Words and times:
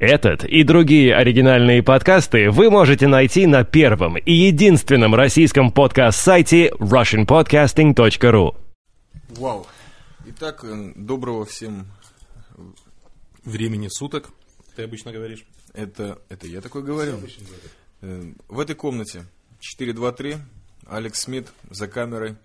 Этот 0.00 0.44
и 0.44 0.62
другие 0.62 1.14
оригинальные 1.14 1.82
подкасты 1.82 2.50
вы 2.50 2.70
можете 2.70 3.06
найти 3.06 3.46
на 3.46 3.64
первом 3.64 4.16
и 4.16 4.32
единственном 4.32 5.14
российском 5.14 5.70
подкаст-сайте 5.70 6.70
russianpodcasting.ru. 6.78 8.56
Вау. 9.36 9.66
Итак, 10.26 10.64
э, 10.64 10.92
доброго 10.96 11.44
всем 11.44 11.86
Времени 13.44 13.88
суток, 13.90 14.30
ты 14.76 14.82
обычно 14.84 15.12
говоришь. 15.12 15.44
Это, 15.74 16.18
это 16.30 16.46
я 16.46 16.60
такой 16.62 16.82
говорю. 16.82 17.18
Э, 18.00 18.22
В 18.48 18.58
этой 18.58 18.74
комнате 18.74 19.24
423, 19.60 20.36
Алекс 20.86 21.20
Смит 21.20 21.48
за 21.70 21.88
камерой, 21.88 22.36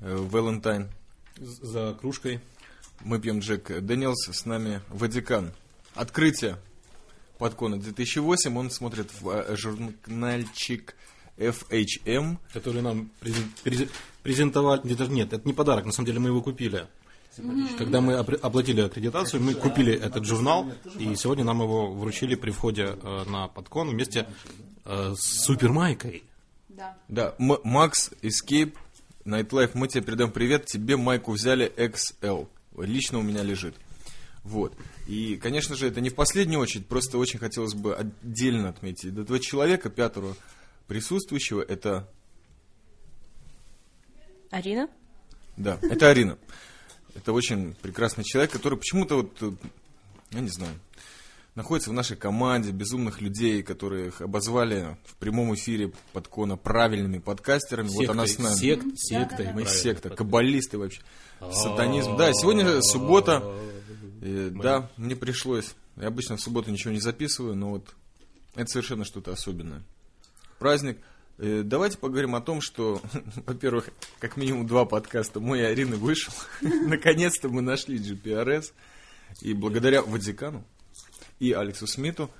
э, 0.00 0.16
Валентайн. 0.16 0.88
З- 1.36 1.64
За 1.66 1.94
кружкой. 2.00 2.38
Мы 3.04 3.18
пьем 3.20 3.40
Джек 3.40 3.70
Дэниелс, 3.80 4.28
с 4.32 4.44
нами 4.46 4.80
Ватикан. 4.88 5.50
Открытие 5.98 6.56
подкона 7.38 7.76
2008, 7.78 8.56
он 8.56 8.70
смотрит 8.70 9.10
в 9.20 9.28
э, 9.30 9.56
журнальчик 9.56 10.94
FHM. 11.36 12.36
который 12.52 12.82
нам 12.82 13.10
презен- 13.20 13.50
презе- 13.64 13.88
презентовали. 14.22 14.80
Нет, 15.08 15.32
это 15.32 15.42
не 15.44 15.52
подарок, 15.52 15.84
на 15.86 15.92
самом 15.92 16.06
деле 16.06 16.20
мы 16.20 16.28
его 16.28 16.40
купили. 16.40 16.86
Когда 17.78 18.00
мы 18.00 18.14
оплатили 18.14 18.80
аккредитацию, 18.80 19.42
мы 19.42 19.54
купили 19.54 19.92
этот 19.92 20.24
журнал, 20.24 20.72
и 20.98 21.14
сегодня 21.16 21.44
нам 21.44 21.62
его 21.62 21.92
вручили 21.92 22.34
при 22.36 22.50
входе 22.50 22.96
э, 23.00 23.24
на 23.28 23.48
подкон 23.48 23.90
вместе 23.90 24.26
э, 24.84 25.14
с 25.16 25.44
супермайкой. 25.44 26.22
Да, 27.08 27.34
М- 27.38 27.58
Макс 27.64 28.10
Escape, 28.22 28.74
Nightlife, 29.24 29.72
мы 29.74 29.88
тебе 29.88 30.02
передаем 30.02 30.30
привет, 30.32 30.66
тебе 30.66 30.96
майку 30.96 31.32
взяли 31.32 31.72
XL, 31.76 32.48
лично 32.78 33.18
у 33.18 33.22
меня 33.22 33.42
лежит. 33.42 33.74
Вот. 34.44 34.74
И, 35.06 35.36
конечно 35.36 35.74
же, 35.74 35.86
это 35.86 36.00
не 36.00 36.10
в 36.10 36.14
последнюю 36.14 36.60
очередь, 36.60 36.86
просто 36.86 37.18
очень 37.18 37.38
хотелось 37.38 37.74
бы 37.74 37.94
отдельно 37.94 38.68
отметить. 38.68 39.16
Этого 39.16 39.38
человека, 39.40 39.90
пятого 39.90 40.36
присутствующего, 40.86 41.60
это, 41.60 42.08
Арина? 44.50 44.88
да, 45.56 45.78
это 45.82 46.08
Арина. 46.08 46.38
Это 47.14 47.32
очень 47.32 47.74
прекрасный 47.82 48.24
человек, 48.24 48.52
который 48.52 48.78
почему-то 48.78 49.16
вот, 49.16 49.36
э, 49.42 49.50
я 50.30 50.40
не 50.40 50.50
знаю, 50.50 50.74
находится 51.58 51.90
в 51.90 51.92
нашей 51.92 52.16
команде 52.16 52.70
безумных 52.70 53.20
людей, 53.20 53.62
которых 53.64 54.20
обозвали 54.20 54.96
в 55.04 55.16
прямом 55.16 55.54
эфире 55.56 55.92
подкона 56.12 56.56
правильными 56.56 57.18
подкастерами. 57.18 57.88
вот 57.88 58.08
она 58.08 58.26
с 58.26 58.38
нами. 58.38 58.54
Сект, 58.54 58.86
сектой. 58.94 59.52
Мы 59.52 59.66
секта, 59.66 60.10
каббалисты 60.10 60.78
вообще. 60.78 61.02
Сатанизм. 61.52 62.16
Да, 62.16 62.32
сегодня 62.32 62.80
суббота. 62.82 63.42
Э, 64.20 64.50
Да, 64.52 64.90
мне 64.96 65.16
пришлось. 65.16 65.74
Я 65.96 66.08
обычно 66.08 66.36
в 66.36 66.40
субботу 66.40 66.70
ничего 66.70 66.92
не 66.92 67.00
записываю, 67.00 67.54
но 67.54 67.70
вот 67.70 67.94
это 68.54 68.68
совершенно 68.70 69.04
что-то 69.04 69.32
особенное. 69.32 69.82
Праздник. 70.58 70.98
Э, 71.38 71.62
Давайте 71.64 71.98
поговорим 71.98 72.34
о 72.34 72.40
том, 72.40 72.60
что, 72.60 73.00
во-первых, 73.46 73.90
как 74.18 74.36
минимум 74.36 74.66
два 74.66 74.84
подкаста 74.84 75.40
мой 75.40 75.60
и 75.60 75.64
Арины 75.64 75.96
вышел. 75.96 76.32
Наконец-то 76.60 77.48
мы 77.48 77.62
нашли 77.62 77.98
GPRS. 77.98 78.72
И 79.42 79.52
благодаря 79.52 80.02
Ватикану 80.02 80.64
и 81.38 81.52
Алексу 81.52 81.86
Смиту 81.86 82.30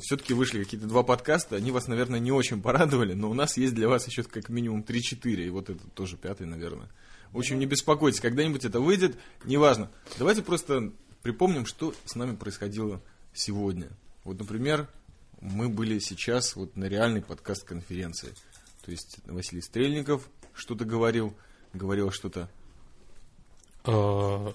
все-таки 0.00 0.32
вышли 0.32 0.62
какие-то 0.62 0.86
два 0.86 1.02
подкаста. 1.02 1.56
Они 1.56 1.72
вас, 1.72 1.88
наверное, 1.88 2.20
не 2.20 2.30
очень 2.30 2.62
порадовали, 2.62 3.14
но 3.14 3.28
у 3.28 3.34
нас 3.34 3.56
есть 3.56 3.74
для 3.74 3.88
вас 3.88 4.06
еще 4.06 4.22
как 4.22 4.48
минимум 4.48 4.84
3-4. 4.86 5.44
И 5.44 5.50
вот 5.50 5.68
это 5.68 5.84
тоже 5.88 6.16
пятый, 6.16 6.46
наверное. 6.46 6.88
В 7.32 7.38
общем, 7.38 7.58
не 7.58 7.66
беспокойтесь, 7.66 8.20
когда-нибудь 8.20 8.64
это 8.64 8.80
выйдет, 8.80 9.16
неважно. 9.44 9.90
Давайте 10.18 10.42
просто 10.42 10.92
припомним, 11.22 11.64
что 11.66 11.94
с 12.04 12.14
нами 12.14 12.36
происходило 12.36 13.00
сегодня. 13.32 13.88
Вот, 14.24 14.38
например, 14.38 14.88
мы 15.40 15.68
были 15.68 15.98
сейчас 15.98 16.54
вот 16.56 16.76
на 16.76 16.84
реальной 16.84 17.22
подкаст-конференции. 17.22 18.34
То 18.84 18.90
есть 18.90 19.18
Василий 19.26 19.62
Стрельников 19.62 20.28
что-то 20.54 20.84
говорил, 20.84 21.34
говорил 21.72 22.10
что-то. 22.10 22.50
Э, 23.84 24.52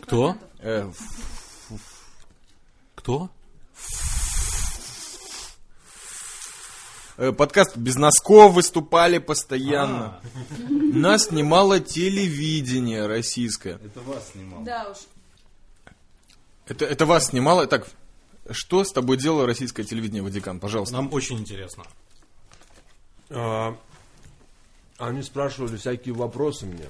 Кто? 0.00 0.36
э, 0.60 0.90
Кто? 2.94 3.30
Подкаст 7.16 7.76
без 7.76 7.96
носков 7.96 8.54
выступали 8.54 9.18
постоянно. 9.18 10.20
Нас 10.68 11.26
снимало 11.26 11.80
телевидение 11.80 13.06
российское. 13.06 13.78
Да 14.64 14.90
уж. 14.90 14.98
Это, 16.66 16.84
это 16.84 17.06
вас 17.06 17.28
снимало? 17.28 17.66
Так, 17.66 17.86
что 18.50 18.84
с 18.84 18.92
тобой 18.92 19.16
делало 19.16 19.46
российское 19.46 19.84
телевидение, 19.84 20.22
Ватикан? 20.22 20.58
Пожалуйста. 20.60 20.94
Нам 20.94 21.12
очень 21.12 21.38
интересно. 21.38 21.84
А, 23.30 23.76
Они 24.98 25.22
спрашивали 25.22 25.76
всякие 25.76 26.14
вопросы 26.14 26.66
мне. 26.66 26.86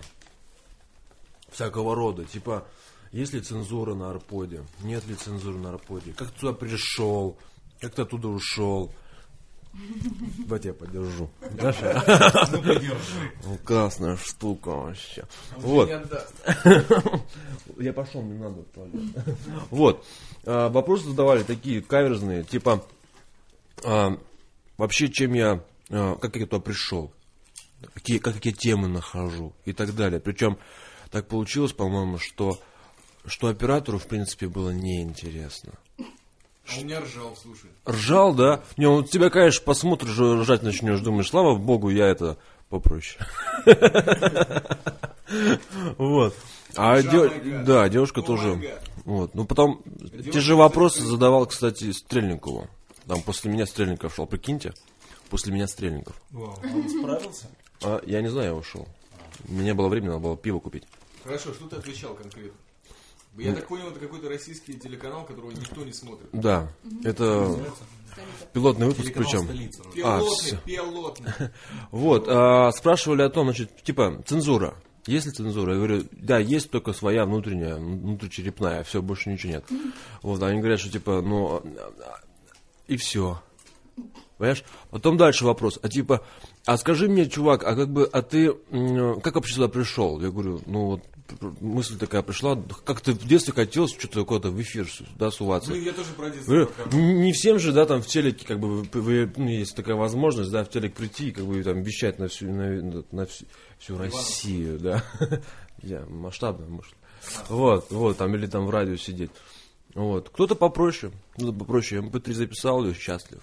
Всякого 1.50 1.94
рода. 1.94 2.24
Типа, 2.24 2.66
есть 3.10 3.32
ли 3.32 3.40
цензура 3.40 3.94
на 3.94 4.10
Арподе? 4.10 4.64
Нет 4.82 5.06
ли 5.06 5.14
цензуры 5.14 5.58
на 5.58 5.70
Арподе? 5.70 6.12
Как 6.12 6.30
ты 6.30 6.40
туда 6.40 6.52
пришел? 6.52 7.36
Как 7.80 7.94
ты 7.94 8.02
оттуда 8.02 8.28
ушел? 8.28 8.92
Давайте 10.38 10.68
я 10.68 10.74
подержу. 10.74 11.30
Даша? 11.52 12.48
Ну, 13.44 13.58
классная 13.64 14.16
штука 14.16 14.68
вообще. 14.68 15.24
Вот. 15.56 15.90
Я 17.78 17.92
пошел, 17.92 18.22
мне 18.22 18.38
надо 18.38 18.62
в 18.62 18.66
туалет. 18.66 19.02
Вот. 19.70 20.04
А, 20.44 20.68
Вопросы 20.68 21.06
задавали 21.06 21.42
такие 21.42 21.80
каверзные, 21.80 22.44
типа, 22.44 22.84
а, 23.84 24.18
вообще, 24.76 25.08
чем 25.08 25.32
я, 25.32 25.64
а, 25.90 26.16
как 26.16 26.36
я 26.36 26.46
туда 26.46 26.60
пришел, 26.60 27.12
какие, 27.94 28.18
как 28.18 28.44
я 28.44 28.52
темы 28.52 28.88
нахожу 28.88 29.54
и 29.64 29.72
так 29.72 29.94
далее. 29.94 30.20
Причем 30.20 30.58
так 31.10 31.28
получилось, 31.28 31.72
по-моему, 31.72 32.18
что, 32.18 32.58
что 33.24 33.48
оператору, 33.48 33.98
в 33.98 34.06
принципе, 34.06 34.48
было 34.48 34.70
неинтересно. 34.70 35.72
А 36.68 36.80
у 36.80 36.84
меня 36.84 37.00
ржал, 37.00 37.36
слушай. 37.40 37.70
Ржал, 37.86 38.34
да? 38.34 38.62
Не, 38.76 38.86
вот 38.88 39.10
тебя, 39.10 39.30
конечно, 39.30 39.64
посмотришь, 39.64 40.18
ржать 40.18 40.62
начнешь, 40.62 41.00
думаешь, 41.00 41.28
слава 41.28 41.56
богу, 41.56 41.90
я 41.90 42.06
это 42.06 42.38
попроще. 42.68 43.18
Вот. 45.96 46.34
А 46.76 47.02
да, 47.02 47.88
девушка 47.88 48.22
тоже. 48.22 48.78
Вот. 49.04 49.34
Ну 49.34 49.44
потом 49.44 49.82
те 50.32 50.40
же 50.40 50.54
вопросы 50.56 51.02
задавал, 51.02 51.46
кстати, 51.46 51.90
Стрельникову. 51.90 52.68
Там 53.06 53.20
после 53.22 53.50
меня 53.50 53.66
Стрельников 53.66 54.14
шел, 54.14 54.26
прикиньте. 54.26 54.72
После 55.30 55.52
меня 55.52 55.66
Стрельников. 55.66 56.20
Он 56.32 56.88
справился? 56.88 57.46
А, 57.82 58.00
я 58.06 58.20
не 58.22 58.28
знаю, 58.28 58.48
я 58.48 58.54
ушел. 58.54 58.86
У 59.48 59.52
меня 59.52 59.74
было 59.74 59.88
время, 59.88 60.08
надо 60.08 60.20
было 60.20 60.36
пиво 60.36 60.60
купить. 60.60 60.84
Хорошо, 61.24 61.52
что 61.52 61.66
ты 61.66 61.76
отвечал 61.76 62.14
конкретно? 62.14 62.52
Я 63.38 63.54
так 63.54 63.66
понял, 63.66 63.88
это 63.88 63.98
какой-то 63.98 64.28
российский 64.28 64.74
телеканал, 64.74 65.24
которого 65.24 65.50
никто 65.50 65.84
не 65.84 65.92
смотрит. 65.92 66.28
Да, 66.32 66.70
это 67.02 67.58
пилотный 68.52 68.86
выпуск 68.86 69.12
причем. 69.14 69.48
А, 70.04 70.20
Пилотный, 70.20 70.58
пилотный. 70.64 71.32
Вот, 71.90 72.26
а, 72.28 72.70
спрашивали 72.72 73.22
о 73.22 73.30
том, 73.30 73.46
значит, 73.46 73.82
типа, 73.82 74.22
цензура. 74.26 74.74
Есть 75.06 75.26
ли 75.26 75.32
цензура? 75.32 75.72
Я 75.72 75.78
говорю, 75.78 76.04
да, 76.12 76.38
есть 76.38 76.70
только 76.70 76.92
своя 76.92 77.24
внутренняя, 77.24 77.76
внутричерепная, 77.76 78.84
все, 78.84 79.00
больше 79.00 79.30
ничего 79.30 79.54
нет. 79.54 79.64
Вот, 80.22 80.42
они 80.42 80.60
говорят, 80.60 80.78
что 80.80 80.90
типа, 80.90 81.22
ну, 81.22 81.62
и 82.86 82.96
все. 82.96 83.40
Понимаешь? 84.36 84.64
Потом 84.90 85.16
дальше 85.16 85.44
вопрос, 85.44 85.78
а 85.82 85.88
типа, 85.88 86.24
а 86.66 86.76
скажи 86.76 87.08
мне, 87.08 87.28
чувак, 87.28 87.64
а 87.64 87.74
как 87.74 87.90
бы, 87.90 88.08
а 88.12 88.22
ты, 88.22 88.52
как 89.22 89.34
вообще 89.36 89.54
сюда 89.54 89.68
пришел? 89.68 90.20
Я 90.20 90.30
говорю, 90.30 90.60
ну 90.66 90.86
вот, 90.86 91.02
мысль 91.60 91.98
такая 91.98 92.22
пришла, 92.22 92.60
как 92.84 93.00
ты 93.00 93.12
в 93.12 93.26
детстве 93.26 93.52
хотелось 93.52 93.92
что-то 93.92 94.24
куда-то 94.24 94.50
в 94.50 94.60
эфир, 94.60 94.88
да, 95.16 95.30
суваться. 95.30 95.70
Ну, 95.70 95.76
я 95.76 95.92
тоже 95.92 96.12
про 96.16 96.30
детство 96.30 96.68
не 96.92 97.32
всем 97.32 97.58
же, 97.58 97.72
да, 97.72 97.86
там 97.86 98.02
в 98.02 98.06
телеке, 98.06 98.46
как 98.46 98.60
бы, 98.60 98.86
ну, 99.36 99.48
есть 99.48 99.74
такая 99.74 99.96
возможность, 99.96 100.50
да, 100.50 100.64
в 100.64 100.70
телек 100.70 100.94
прийти 100.94 101.28
и, 101.28 101.32
как 101.32 101.44
бы, 101.44 101.62
там, 101.62 101.82
вещать 101.82 102.18
на 102.18 102.28
всю, 102.28 102.50
на, 102.50 103.04
на 103.10 103.26
всю, 103.26 103.44
всю 103.78 103.96
Россию, 103.96 104.78
да. 104.78 105.04
Я 105.82 106.04
масштабно, 106.06 106.66
может. 106.66 106.94
Вот, 107.48 107.90
вот, 107.90 108.16
там, 108.16 108.34
или 108.34 108.46
там 108.46 108.66
в 108.66 108.70
радио 108.70 108.96
сидеть. 108.96 109.30
Вот. 109.94 110.30
Кто-то 110.30 110.54
попроще, 110.54 111.12
кто-то 111.34 111.52
попроще. 111.52 112.02
Я 112.02 112.08
MP3 112.08 112.32
записал 112.32 112.84
и 112.86 112.94
счастлив. 112.94 113.42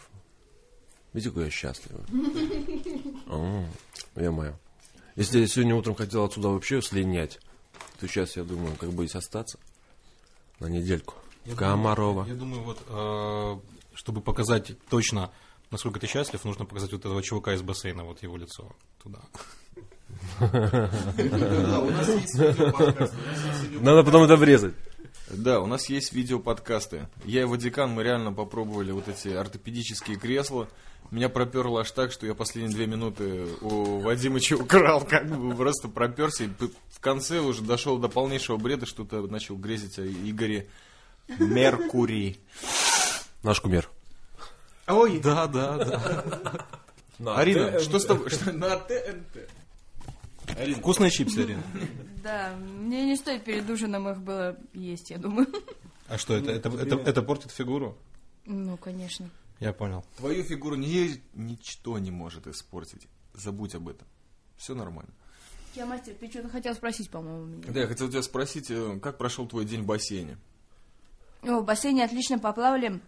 Видите, 1.14 1.30
какой 1.30 1.46
я 1.46 1.52
счастлив. 1.52 1.92
Я 4.16 4.32
мое. 4.32 4.60
Если 5.16 5.40
я 5.40 5.48
сегодня 5.48 5.76
утром 5.76 5.96
хотел 5.96 6.24
отсюда 6.24 6.50
вообще 6.50 6.82
слинять, 6.82 7.40
то 8.00 8.08
сейчас 8.08 8.36
я 8.38 8.44
думаю, 8.44 8.76
как 8.76 8.92
бы 8.92 9.06
здесь 9.06 9.16
остаться 9.16 9.60
на 10.60 10.68
недельку. 10.68 11.16
В 11.46 11.56
Комарова. 11.56 12.26
Я 12.28 12.36
думаю, 12.36 12.62
вот, 12.64 12.80
э, 12.88 13.60
чтобы 13.96 14.22
показать 14.22 14.72
точно, 14.90 15.32
насколько 15.72 16.00
ты 16.00 16.08
счастлив, 16.08 16.44
нужно 16.46 16.66
показать 16.66 16.92
вот 16.92 17.02
этого 17.06 17.22
чувака 17.24 17.54
из 17.54 17.62
бассейна, 17.62 18.04
вот 18.04 18.22
его 18.24 18.38
лицо 18.38 18.72
туда. 19.02 19.20
Видео- 21.18 23.10
Надо 23.82 24.04
потом 24.04 24.24
это 24.24 24.36
врезать. 24.36 24.74
Да, 25.30 25.60
у 25.60 25.68
нас 25.68 25.90
есть 25.90 26.12
видеоподкасты. 26.14 27.08
Я 27.24 27.42
и 27.42 27.46
Вадикан, 27.46 27.92
мы 27.92 28.04
реально 28.04 28.34
попробовали 28.34 28.92
вот 28.92 29.08
эти 29.08 29.28
ортопедические 29.30 30.18
кресла. 30.18 30.68
Меня 31.12 31.28
проперло 31.30 31.82
аж 31.82 31.92
так, 31.92 32.12
что 32.12 32.28
я 32.28 32.36
последние 32.36 32.76
две 32.76 32.86
минуты 32.86 33.48
у 33.62 34.00
Вадимыча 34.00 34.54
украл, 34.58 35.02
как 35.04 35.28
бы 35.28 35.56
просто 35.56 35.88
проперся. 35.88 36.44
И 36.44 36.50
в 36.92 37.00
конце 37.00 37.40
уже 37.40 37.64
дошел 37.64 37.98
до 37.98 38.10
полнейшего 38.10 38.58
бреда, 38.58 38.86
что-то 38.86 39.22
начал 39.28 39.56
грезить 39.58 39.98
о 39.98 40.06
Игоре 40.06 40.68
Меркурий. 41.40 42.40
Наш 43.44 43.60
кумир. 43.62 43.90
Ой, 44.88 45.20
Да, 45.20 45.48
да, 45.48 45.78
да. 47.20 47.36
Арина, 47.36 47.80
что 47.80 48.00
с 48.00 48.06
тобой? 48.06 48.30
Что- 48.30 48.52
На 48.54 48.78
ТНТ. 48.78 49.50
Вкусные 50.78 51.12
чипсы, 51.12 51.40
Арина. 51.40 51.64
Да, 52.24 52.54
мне 52.58 53.06
не 53.06 53.16
стоит 53.16 53.44
перед 53.46 53.70
ужином 53.70 54.10
их 54.10 54.18
было 54.20 54.58
есть, 54.74 55.10
я 55.10 55.18
думаю. 55.18 55.48
А 56.08 56.18
что, 56.18 56.34
это, 56.36 56.52
это, 56.52 56.70
это, 56.70 56.96
это 56.98 57.22
портит 57.22 57.52
фигуру? 57.52 57.96
Ну, 58.46 58.78
конечно. 58.78 59.30
Я 59.60 59.74
понял. 59.74 60.06
Твою 60.18 60.44
фигуру 60.44 60.76
ни- 60.76 61.22
ничто 61.34 61.98
не 62.00 62.12
может 62.12 62.48
испортить. 62.48 63.08
Забудь 63.34 63.76
об 63.76 63.90
этом. 63.90 64.08
Все 64.58 64.74
нормально. 64.74 65.12
Я 65.76 65.86
мастер, 65.86 66.14
ты 66.20 66.30
что-то 66.30 66.50
хотел 66.50 66.74
спросить, 66.74 67.10
по-моему, 67.10 67.46
меня. 67.46 67.72
Да, 67.72 67.82
я 67.82 67.88
хотел 67.88 68.10
тебя 68.10 68.22
спросить, 68.24 68.72
э, 68.72 69.00
как 69.02 69.18
прошел 69.18 69.48
твой 69.48 69.66
день 69.66 69.84
в 69.84 69.86
бассейне? 69.86 70.38
О, 71.44 71.60
в 71.60 71.66
бассейне 71.66 72.04
отлично 72.04 72.40
поплавали 72.40 73.00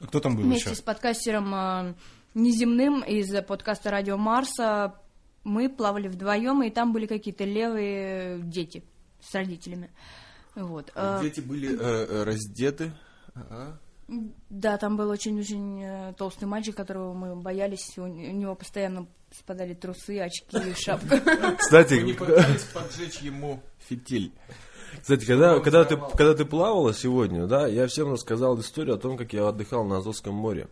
А 0.00 0.06
кто 0.06 0.18
там 0.20 0.34
был 0.36 0.42
вместе 0.44 0.70
еще? 0.70 0.78
с 0.78 0.82
подкастером 0.82 1.54
э, 1.54 1.94
Неземным 2.34 3.02
из 3.04 3.30
подкаста 3.44 3.90
Радио 3.90 4.16
Марса. 4.16 4.98
Мы 5.44 5.68
плавали 5.68 6.08
вдвоем, 6.08 6.62
и 6.62 6.70
там 6.70 6.92
были 6.92 7.06
какие-то 7.06 7.44
левые 7.44 8.40
дети 8.42 8.82
с 9.20 9.34
родителями. 9.34 9.90
Вот. 10.54 10.90
э, 10.94 11.18
Дети 11.22 11.40
были 11.40 11.68
э, 11.70 11.76
э, 11.80 12.22
раздеты. 12.24 12.92
А? 13.34 13.78
Да, 14.06 14.76
там 14.76 14.96
был 14.96 15.08
очень-очень 15.08 15.82
э, 15.82 16.14
толстый 16.18 16.44
мальчик, 16.44 16.76
которого 16.76 17.14
мы 17.14 17.36
боялись. 17.36 17.96
У, 17.96 18.06
него 18.06 18.54
постоянно 18.54 19.06
спадали 19.30 19.74
трусы, 19.74 20.20
очки, 20.20 20.74
шапка. 20.78 21.20
Кстати, 21.58 21.94
не 21.94 22.12
пытались 22.12 22.64
поджечь 22.74 23.18
ему 23.18 23.62
фитиль? 23.88 24.32
Кстати, 25.00 25.24
когда, 25.24 25.58
когда, 25.60 25.84
ты, 25.84 25.96
когда 25.96 26.34
ты 26.34 26.44
плавала 26.44 26.94
сегодня, 26.94 27.46
да, 27.46 27.66
я 27.66 27.86
всем 27.86 28.12
рассказал 28.12 28.58
историю 28.60 28.94
о 28.94 28.98
том, 28.98 29.16
как 29.16 29.32
я 29.32 29.48
отдыхал 29.48 29.84
на 29.84 29.98
Азовском 29.98 30.34
море. 30.34 30.68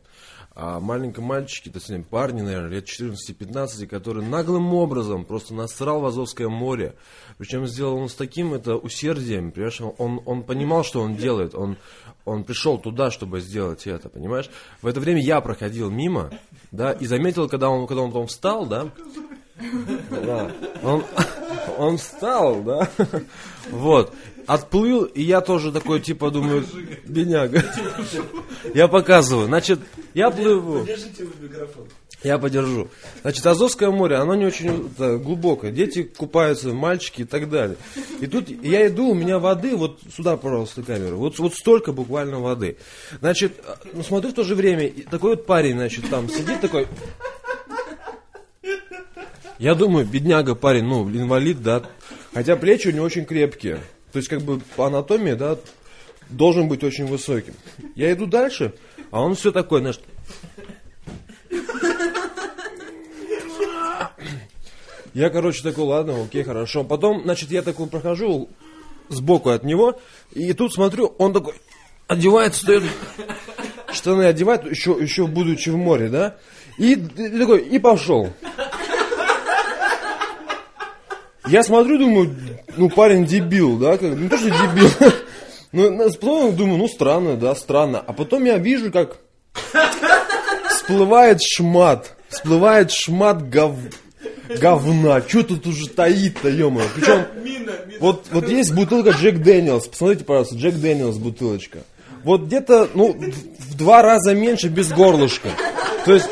О 0.55 0.81
маленьком 0.81 1.25
мальчике, 1.25 1.71
есть 1.75 2.07
парни, 2.09 2.43
наверное, 2.43 2.69
лет 2.69 2.85
14-15, 2.87 3.87
который 3.87 4.23
наглым 4.23 4.75
образом 4.75 5.25
просто 5.25 5.55
насрал 5.55 6.01
в 6.01 6.07
Азовское 6.07 6.49
море. 6.49 6.95
Причем 7.39 7.67
сделал 7.67 7.97
он 7.97 8.11
с 8.11 8.15
таким 8.15 8.53
это 8.53 8.77
усердием, 8.77 9.51
понимаешь, 9.51 9.81
он, 9.81 10.21
он 10.27 10.43
понимал, 10.43 10.85
что 10.85 11.01
он 11.01 11.17
делает, 11.17 11.55
он, 11.55 11.79
он 12.27 12.45
пришел 12.45 12.77
туда, 12.77 13.11
чтобы 13.11 13.41
сделать 13.41 13.87
это, 13.87 14.11
понимаешь. 14.11 14.51
В 14.83 14.87
это 14.87 15.01
время 15.01 15.23
я 15.23 15.41
проходил 15.41 15.91
мимо, 15.91 16.31
да, 16.71 16.93
и 16.93 17.07
заметил, 17.07 17.49
когда 17.49 17.71
он, 17.71 17.87
когда 17.87 18.03
он 18.03 18.11
потом 18.11 18.27
встал, 18.27 18.67
да, 18.67 18.91
да. 20.11 20.51
Он, 20.83 21.05
он 21.79 21.97
встал, 21.97 22.63
да? 22.63 22.89
Вот. 23.71 24.13
Отплыл, 24.53 25.05
и 25.05 25.23
я 25.23 25.41
тоже 25.41 25.73
такой, 25.73 25.99
типа, 25.99 26.31
думаю, 26.31 26.63
бедняга. 27.07 27.65
Я 28.75 28.87
показываю. 28.87 29.47
Значит, 29.47 29.81
я 30.13 30.31
плыву. 30.31 30.87
Я 32.23 32.39
подержу. 32.39 32.89
Значит, 33.23 33.47
Азовское 33.47 33.91
море, 33.91 34.17
оно 34.17 34.35
не 34.35 34.45
очень 34.45 34.91
это, 34.95 35.17
глубокое. 35.17 35.71
Дети 35.73 36.03
купаются, 36.03 36.69
мальчики 36.69 37.23
и 37.23 37.25
так 37.25 37.49
далее. 37.49 37.79
И 38.21 38.27
тут 38.27 38.51
я 38.51 38.87
иду, 38.89 39.09
у 39.09 39.15
меня 39.15 39.39
воды, 39.39 39.75
вот 39.75 40.01
сюда, 40.15 40.37
пожалуйста, 40.37 40.83
камеру. 40.83 41.17
Вот, 41.17 41.39
вот 41.39 41.55
столько 41.55 41.93
буквально 41.93 42.39
воды. 42.39 42.77
Значит, 43.21 43.55
ну, 43.95 44.03
смотрю 44.03 44.33
в 44.33 44.35
то 44.35 44.45
же 44.45 44.55
время, 44.55 44.93
такой 45.11 45.31
вот 45.31 45.47
парень, 45.47 45.77
значит, 45.77 46.11
там 46.11 46.29
сидит 46.29 46.61
такой, 46.61 46.89
я 49.59 49.75
думаю, 49.75 50.05
бедняга 50.05 50.55
парень, 50.55 50.85
ну, 50.85 51.09
инвалид, 51.09 51.63
да. 51.63 51.85
Хотя 52.35 52.57
плечи 52.57 52.89
у 52.89 52.93
него 52.93 53.07
очень 53.07 53.25
крепкие. 53.25 53.81
То 54.13 54.19
есть, 54.19 54.29
как 54.29 54.43
бы 54.43 54.61
по 54.77 54.87
анатомии, 54.87 55.33
да, 55.33 55.59
должен 56.29 56.69
быть 56.69 56.85
очень 56.85 57.07
высоким. 57.07 57.55
Я 57.95 58.13
иду 58.13 58.27
дальше, 58.27 58.75
а 59.11 59.23
он 59.23 59.35
все 59.35 59.53
такой, 59.53 59.81
знаешь. 59.81 60.01
Я, 65.15 65.29
короче, 65.29 65.63
такой, 65.63 65.85
ладно, 65.85 66.23
окей, 66.23 66.43
хорошо. 66.43 66.85
Потом, 66.85 67.23
значит, 67.25 67.51
я 67.51 67.63
такой 67.63 67.87
прохожу 67.87 68.49
сбоку 69.09 69.51
от 69.51 69.63
него, 69.63 70.01
и 70.33 70.53
тут 70.55 70.73
смотрю, 70.73 71.15
он 71.19 71.35
такой 71.35 71.55
одевает, 72.07 72.55
стоит, 72.55 72.83
штаны 73.93 74.23
одевает, 74.23 74.65
еще, 74.65 74.97
еще 74.99 75.27
будучи 75.27 75.69
в 75.69 75.77
море, 75.77 76.09
да, 76.09 76.37
и, 76.79 76.93
и 76.93 77.39
такой, 77.39 77.63
и 77.63 77.79
пошел. 77.79 78.33
Я 81.49 81.63
смотрю, 81.63 81.99
думаю, 81.99 82.37
ну 82.77 82.89
парень 82.89 83.27
дебил, 83.27 83.77
да, 83.79 83.97
как, 83.97 84.17
ну 84.17 84.29
то, 84.29 84.39
что 84.39 84.51
дебил. 84.51 84.89
Ну, 85.75 85.91
на- 85.91 86.11
потом 86.11 86.55
думаю, 86.55 86.77
ну 86.77 86.87
странно, 86.87 87.35
да, 87.39 87.55
странно. 87.55 87.99
А 88.07 88.13
потом 88.13 88.45
я 88.45 88.59
вижу, 88.59 88.93
как 88.93 89.17
всплывает 90.69 91.39
шмат, 91.43 92.15
всплывает 92.29 92.91
шмат 92.93 93.49
гов... 93.49 93.77
говна. 94.61 95.23
Что 95.27 95.43
тут 95.43 95.67
уже 95.67 95.89
таит-то, 95.89 96.51
ё 96.51 96.71
Причем, 96.95 97.25
вот, 98.01 98.27
вот 98.31 98.51
есть 98.51 98.75
бутылка 98.75 99.13
Jack 99.13 99.39
Daniel's, 99.39 99.87
посмотрите, 99.87 100.25
пожалуйста, 100.25 100.57
Jack 100.57 100.75
Daniel's 100.75 101.17
бутылочка. 101.17 101.79
Вот 102.23 102.43
где-то, 102.43 102.89
ну, 102.93 103.17
в 103.59 103.75
два 103.75 104.03
раза 104.03 104.35
меньше 104.35 104.69
без 104.69 104.91
горлышка. 104.93 105.49
То 106.05 106.13
есть, 106.13 106.29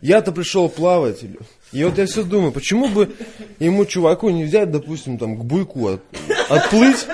я-то 0.00 0.32
пришел 0.32 0.68
плавать. 0.68 1.24
И 1.72 1.84
вот 1.84 1.98
я 1.98 2.06
все 2.06 2.22
думаю, 2.22 2.52
почему 2.52 2.88
бы 2.88 3.12
ему, 3.58 3.84
чуваку, 3.84 4.30
не 4.30 4.44
взять, 4.44 4.70
допустим, 4.70 5.18
там, 5.18 5.36
к 5.38 5.44
буйку 5.44 5.88
от- 5.88 6.02
отплыть 6.48 7.06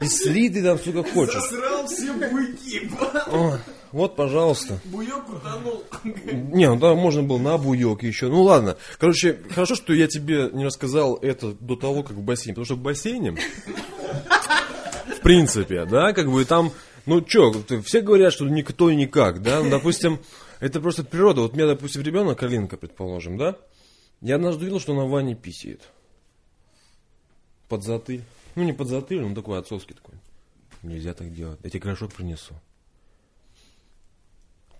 и 0.00 0.06
сри 0.06 0.48
ты 0.48 0.62
там 0.62 0.78
сколько 0.78 1.04
хочешь. 1.04 1.42
Срал 1.42 1.86
все 1.86 2.12
буйки. 2.12 2.90
О, 3.30 3.58
вот, 3.92 4.16
пожалуйста. 4.16 4.80
Буек 4.84 5.28
утонул. 5.28 5.84
Не, 6.52 6.68
ну 6.70 6.76
да, 6.78 6.94
можно 6.94 7.22
было 7.22 7.38
на 7.38 7.58
буек 7.58 8.02
еще. 8.02 8.28
Ну 8.28 8.42
ладно. 8.42 8.76
Короче, 8.98 9.38
хорошо, 9.50 9.74
что 9.74 9.92
я 9.92 10.06
тебе 10.08 10.48
не 10.52 10.64
рассказал 10.64 11.16
это 11.16 11.52
до 11.60 11.76
того, 11.76 12.02
как 12.02 12.16
в 12.16 12.22
бассейне. 12.22 12.54
Потому 12.54 12.64
что 12.64 12.74
в 12.76 12.78
бассейне, 12.78 13.36
в 15.16 15.20
принципе, 15.22 15.84
да, 15.84 16.12
как 16.12 16.30
бы 16.30 16.44
там, 16.44 16.72
ну 17.06 17.24
что, 17.26 17.52
все 17.84 18.00
говорят, 18.00 18.32
что 18.32 18.48
никто 18.48 18.90
и 18.90 18.96
никак, 18.96 19.42
да. 19.42 19.60
Ну, 19.62 19.70
допустим, 19.70 20.18
это 20.62 20.80
просто 20.80 21.02
природа. 21.02 21.40
Вот 21.40 21.54
у 21.54 21.56
меня, 21.56 21.66
допустим, 21.66 22.02
ребенок, 22.02 22.38
Калинка, 22.38 22.76
предположим, 22.76 23.36
да. 23.36 23.58
Я 24.20 24.36
однажды 24.36 24.64
видел, 24.64 24.78
что 24.78 24.92
она 24.92 25.02
в 25.06 25.10
ванне 25.10 25.34
писает. 25.34 25.82
Под 27.68 27.82
затыль. 27.82 28.22
Ну, 28.54 28.62
не 28.62 28.72
под 28.72 28.86
затыль, 28.86 29.20
но 29.20 29.34
такой 29.34 29.58
отцовский 29.58 29.96
такой. 29.96 30.14
Нельзя 30.84 31.14
так 31.14 31.34
делать. 31.34 31.58
Я 31.64 31.70
тебе 31.70 31.80
горшок 31.80 32.12
принесу. 32.12 32.54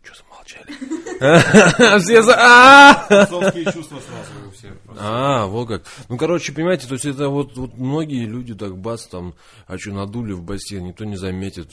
Че 0.04 0.12
замолчали? 0.14 1.98
Все 2.00 2.22
за... 2.22 2.36
А! 2.38 3.06
Отцовские 3.08 3.64
чувства 3.64 3.98
сразу 3.98 4.41
у 4.64 4.92
всех. 4.92 4.98
А, 4.98 5.46
вот 5.46 5.68
как. 5.68 5.84
Ну, 6.08 6.16
короче, 6.16 6.52
понимаете, 6.52 6.86
то 6.86 6.94
есть 6.94 7.06
это 7.06 7.28
вот, 7.28 7.56
вот 7.56 7.76
многие 7.76 8.26
люди 8.26 8.54
так 8.54 8.76
бац, 8.76 9.06
там, 9.06 9.34
а 9.66 9.78
что, 9.78 9.92
надули 9.92 10.32
в 10.32 10.42
бассейн, 10.42 10.84
никто 10.84 11.04
не 11.04 11.16
заметит. 11.16 11.70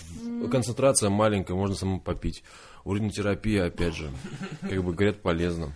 Концентрация 0.51 1.10
маленькая, 1.10 1.55
можно 1.55 1.75
самому 1.75 2.00
попить. 2.00 2.43
Уринотерапия, 2.84 3.65
опять 3.65 3.96
же, 3.96 4.12
как 4.62 4.84
бы 4.84 4.93
говорят, 4.93 5.22
полезно. 5.22 5.75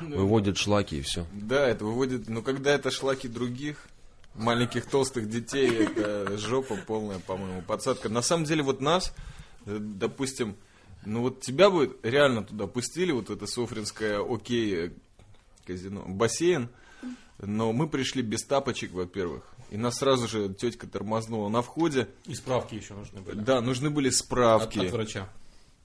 Выводят 0.00 0.58
шлаки 0.58 0.98
и 0.98 1.02
все. 1.02 1.24
Да, 1.32 1.66
это 1.66 1.84
выводит, 1.84 2.28
но 2.28 2.42
когда 2.42 2.72
это 2.72 2.90
шлаки 2.90 3.28
других, 3.28 3.86
маленьких 4.34 4.86
толстых 4.86 5.28
детей, 5.28 5.70
это 5.70 6.36
жопа 6.38 6.76
полная, 6.86 7.18
по-моему, 7.18 7.62
подсадка. 7.62 8.08
На 8.08 8.22
самом 8.22 8.44
деле, 8.44 8.62
вот 8.62 8.80
нас, 8.80 9.14
э, 9.66 9.78
допустим, 9.80 10.56
ну 11.04 11.22
вот 11.22 11.40
тебя 11.40 11.70
бы 11.70 11.96
реально 12.02 12.44
туда 12.44 12.66
пустили, 12.66 13.12
вот 13.12 13.30
это 13.30 13.46
Софринское 13.46 14.20
окей 14.20 14.92
казино, 15.68 16.02
бассейн, 16.06 16.70
но 17.40 17.72
мы 17.72 17.88
пришли 17.88 18.22
без 18.22 18.42
тапочек, 18.42 18.92
во-первых, 18.92 19.44
и 19.70 19.76
нас 19.76 19.98
сразу 19.98 20.26
же 20.26 20.52
тетка 20.52 20.86
тормознула 20.86 21.48
на 21.48 21.62
входе. 21.62 22.08
И 22.26 22.34
справки 22.34 22.74
еще 22.74 22.94
нужны 22.94 23.20
были. 23.20 23.38
Да, 23.38 23.60
нужны 23.60 23.90
были 23.90 24.08
От, 24.08 24.14
справки. 24.14 24.78
от 24.78 24.90
врача. 24.90 25.28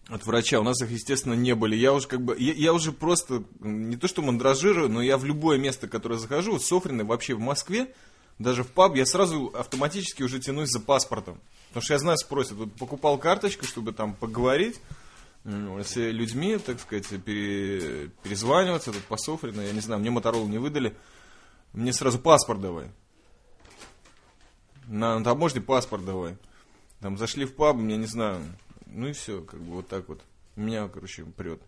От 0.07 0.25
врача. 0.25 0.59
У 0.59 0.63
нас 0.63 0.81
их, 0.81 0.89
естественно, 0.89 1.33
не 1.33 1.53
были. 1.53 1.75
Я 1.75 1.93
уже 1.93 2.07
как 2.07 2.21
бы, 2.21 2.35
я, 2.39 2.53
я 2.53 2.73
уже 2.73 2.91
просто, 2.91 3.43
не 3.59 3.97
то 3.97 4.07
что 4.07 4.21
мандражирую, 4.21 4.89
но 4.89 5.01
я 5.01 5.17
в 5.17 5.25
любое 5.25 5.57
место, 5.57 5.87
которое 5.87 6.17
захожу, 6.17 6.59
с 6.59 6.65
Софриной 6.65 7.03
вообще 7.03 7.35
в 7.35 7.39
Москве, 7.39 7.93
даже 8.39 8.63
в 8.63 8.67
паб, 8.67 8.95
я 8.95 9.05
сразу 9.05 9.53
автоматически 9.53 10.23
уже 10.23 10.39
тянусь 10.39 10.69
за 10.69 10.79
паспортом. 10.79 11.39
Потому 11.69 11.83
что 11.83 11.93
я 11.93 11.99
знаю, 11.99 12.17
спросят, 12.17 12.53
вот 12.53 12.73
покупал 12.73 13.17
карточку, 13.17 13.65
чтобы 13.65 13.91
там 13.91 14.15
поговорить 14.15 14.79
с 15.45 15.95
людьми, 15.95 16.57
так 16.57 16.79
сказать, 16.79 17.07
пере- 17.23 18.09
перезваниваться 18.23 18.91
тут 18.91 19.03
по 19.03 19.17
Софрино, 19.17 19.61
я 19.61 19.73
не 19.73 19.81
знаю, 19.81 19.99
мне 19.99 20.09
Моторолу 20.09 20.47
не 20.47 20.57
выдали, 20.57 20.95
мне 21.73 21.91
сразу 21.91 22.19
паспорт 22.19 22.61
давай. 22.61 22.91
на 24.87 25.23
таможне 25.23 25.61
паспорт 25.61 26.05
давай. 26.05 26.37
Там 26.99 27.17
зашли 27.17 27.45
в 27.45 27.55
паб, 27.55 27.77
я 27.77 27.97
не 27.97 28.05
знаю, 28.05 28.41
ну 28.85 29.07
и 29.07 29.11
все, 29.13 29.41
как 29.41 29.59
бы 29.59 29.75
вот 29.75 29.87
так 29.87 30.07
вот. 30.07 30.21
Меня, 30.55 30.87
короче, 30.87 31.25
прет. 31.25 31.61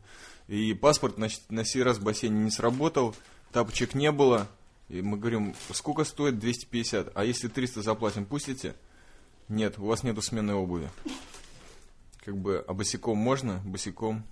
И 0.47 0.73
паспорт 0.73 1.17
на, 1.17 1.27
на 1.49 1.65
сей 1.65 1.81
раз 1.83 1.97
в 1.97 2.03
бассейне 2.03 2.43
не 2.43 2.51
сработал, 2.51 3.15
тапочек 3.51 3.95
не 3.95 4.11
было. 4.11 4.47
И 4.87 5.01
мы 5.01 5.17
говорим, 5.17 5.55
сколько 5.73 6.03
стоит 6.03 6.37
250, 6.37 7.11
а 7.15 7.25
если 7.25 7.47
300 7.47 7.81
заплатим, 7.81 8.25
пустите? 8.25 8.75
Нет, 9.49 9.79
у 9.79 9.87
вас 9.87 10.03
нету 10.03 10.21
сменной 10.21 10.53
обуви. 10.53 10.89
Как 12.25 12.35
бы, 12.35 12.65
а 12.67 12.73
босиком 12.73 13.19
можно? 13.19 13.61
Босиком. 13.63 14.25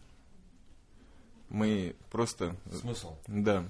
Мы 1.50 1.96
просто... 2.10 2.56
Смысл? 2.82 3.16
Да. 3.28 3.64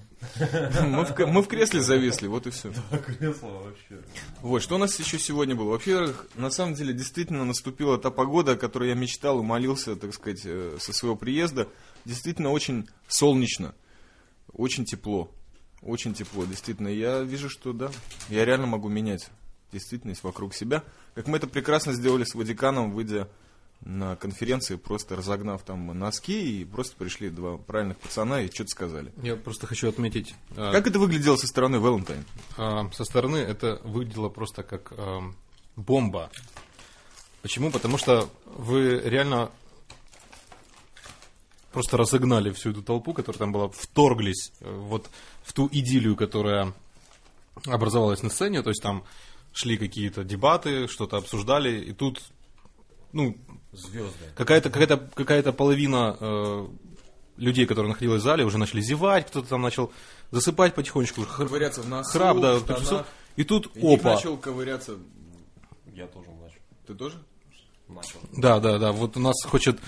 Мы 0.86 1.04
в, 1.04 1.18
мы 1.26 1.42
в 1.42 1.46
кресле 1.46 1.82
зависли, 1.82 2.26
вот 2.26 2.46
и 2.46 2.50
все. 2.50 2.72
Кресло 3.04 3.48
вообще. 3.48 4.00
Вот, 4.40 4.62
что 4.62 4.76
у 4.76 4.78
нас 4.78 4.98
еще 4.98 5.18
сегодня 5.18 5.54
было? 5.54 5.72
Во-первых, 5.72 6.26
на 6.36 6.48
самом 6.48 6.72
деле, 6.72 6.94
действительно 6.94 7.44
наступила 7.44 7.98
та 7.98 8.10
погода, 8.10 8.52
о 8.52 8.56
которой 8.56 8.88
я 8.88 8.94
мечтал 8.94 9.40
и 9.40 9.42
молился, 9.42 9.94
так 9.94 10.14
сказать, 10.14 10.40
э, 10.46 10.78
со 10.80 10.94
своего 10.94 11.16
приезда. 11.16 11.68
Действительно 12.06 12.48
очень 12.48 12.88
солнечно, 13.06 13.74
очень 14.50 14.86
тепло. 14.86 15.30
Очень 15.82 16.14
тепло, 16.14 16.46
действительно. 16.46 16.88
Я 16.88 17.20
вижу, 17.20 17.50
что 17.50 17.74
да, 17.74 17.90
я 18.30 18.46
реально 18.46 18.68
могу 18.68 18.88
менять 18.88 19.28
действительность 19.70 20.22
вокруг 20.22 20.54
себя. 20.54 20.82
Как 21.14 21.26
мы 21.26 21.36
это 21.36 21.46
прекрасно 21.46 21.92
сделали 21.92 22.24
с 22.24 22.34
Ватиканом, 22.34 22.92
выйдя 22.92 23.28
на 23.84 24.16
конференции, 24.16 24.76
просто 24.76 25.14
разогнав 25.16 25.62
там 25.62 25.86
носки, 25.98 26.60
и 26.60 26.64
просто 26.64 26.96
пришли 26.96 27.28
два 27.30 27.58
правильных 27.58 27.98
пацана 27.98 28.40
и 28.40 28.50
что-то 28.50 28.70
сказали. 28.70 29.12
Я 29.22 29.36
просто 29.36 29.66
хочу 29.66 29.88
отметить... 29.88 30.34
а, 30.56 30.72
Как 30.72 30.86
это 30.86 30.98
выглядело 30.98 31.36
со 31.36 31.46
стороны 31.46 31.78
Валентайн? 31.78 32.24
а, 32.56 32.90
со 32.92 33.04
стороны 33.04 33.36
это 33.36 33.80
выглядело 33.84 34.28
просто 34.30 34.62
как 34.62 34.92
ам, 34.96 35.36
бомба. 35.76 36.30
Почему? 37.42 37.70
Потому 37.70 37.98
что 37.98 38.28
вы 38.46 39.00
реально 39.04 39.50
просто 41.72 41.96
разогнали 41.96 42.50
всю 42.52 42.70
эту 42.70 42.82
толпу, 42.82 43.12
которая 43.12 43.38
там 43.38 43.52
была, 43.52 43.68
вторглись 43.68 44.52
э, 44.60 44.72
вот 44.72 45.10
в 45.42 45.52
ту 45.52 45.68
идиллию, 45.70 46.16
которая 46.16 46.72
образовалась 47.66 48.22
на 48.22 48.30
сцене, 48.30 48.62
то 48.62 48.70
есть 48.70 48.82
там 48.82 49.04
шли 49.52 49.76
какие-то 49.76 50.24
дебаты, 50.24 50.86
что-то 50.88 51.16
обсуждали, 51.16 51.80
и 51.80 51.92
тут, 51.92 52.22
ну, 53.14 53.36
Звезды. 53.72 54.24
какая-то 54.36 54.70
какая-то 54.70 54.96
какая-то 55.14 55.52
половина 55.52 56.16
э, 56.20 56.66
людей, 57.36 57.66
которые 57.66 57.90
находились 57.90 58.20
в 58.20 58.24
зале, 58.24 58.44
уже 58.44 58.58
начали 58.58 58.80
зевать, 58.80 59.26
кто-то 59.28 59.48
там 59.48 59.62
начал 59.62 59.92
засыпать 60.30 60.74
потихонечку, 60.74 61.22
Ковыряться 61.24 61.82
в 61.82 61.88
носу, 61.88 62.10
храп, 62.10 62.40
да, 62.40 62.58
штанах. 62.58 63.06
и 63.36 63.44
тут 63.44 63.70
И 63.74 63.80
опа, 63.94 64.14
начал 64.14 64.36
ковыряться. 64.36 64.98
Я 65.92 66.06
тоже 66.06 66.28
начал. 66.30 66.58
Ты 66.86 66.94
тоже? 66.94 67.18
Начал. 67.86 68.18
да, 68.32 68.60
да, 68.60 68.78
да, 68.78 68.92
вот 68.92 69.16
у 69.18 69.20
нас 69.20 69.34
хочет 69.44 69.78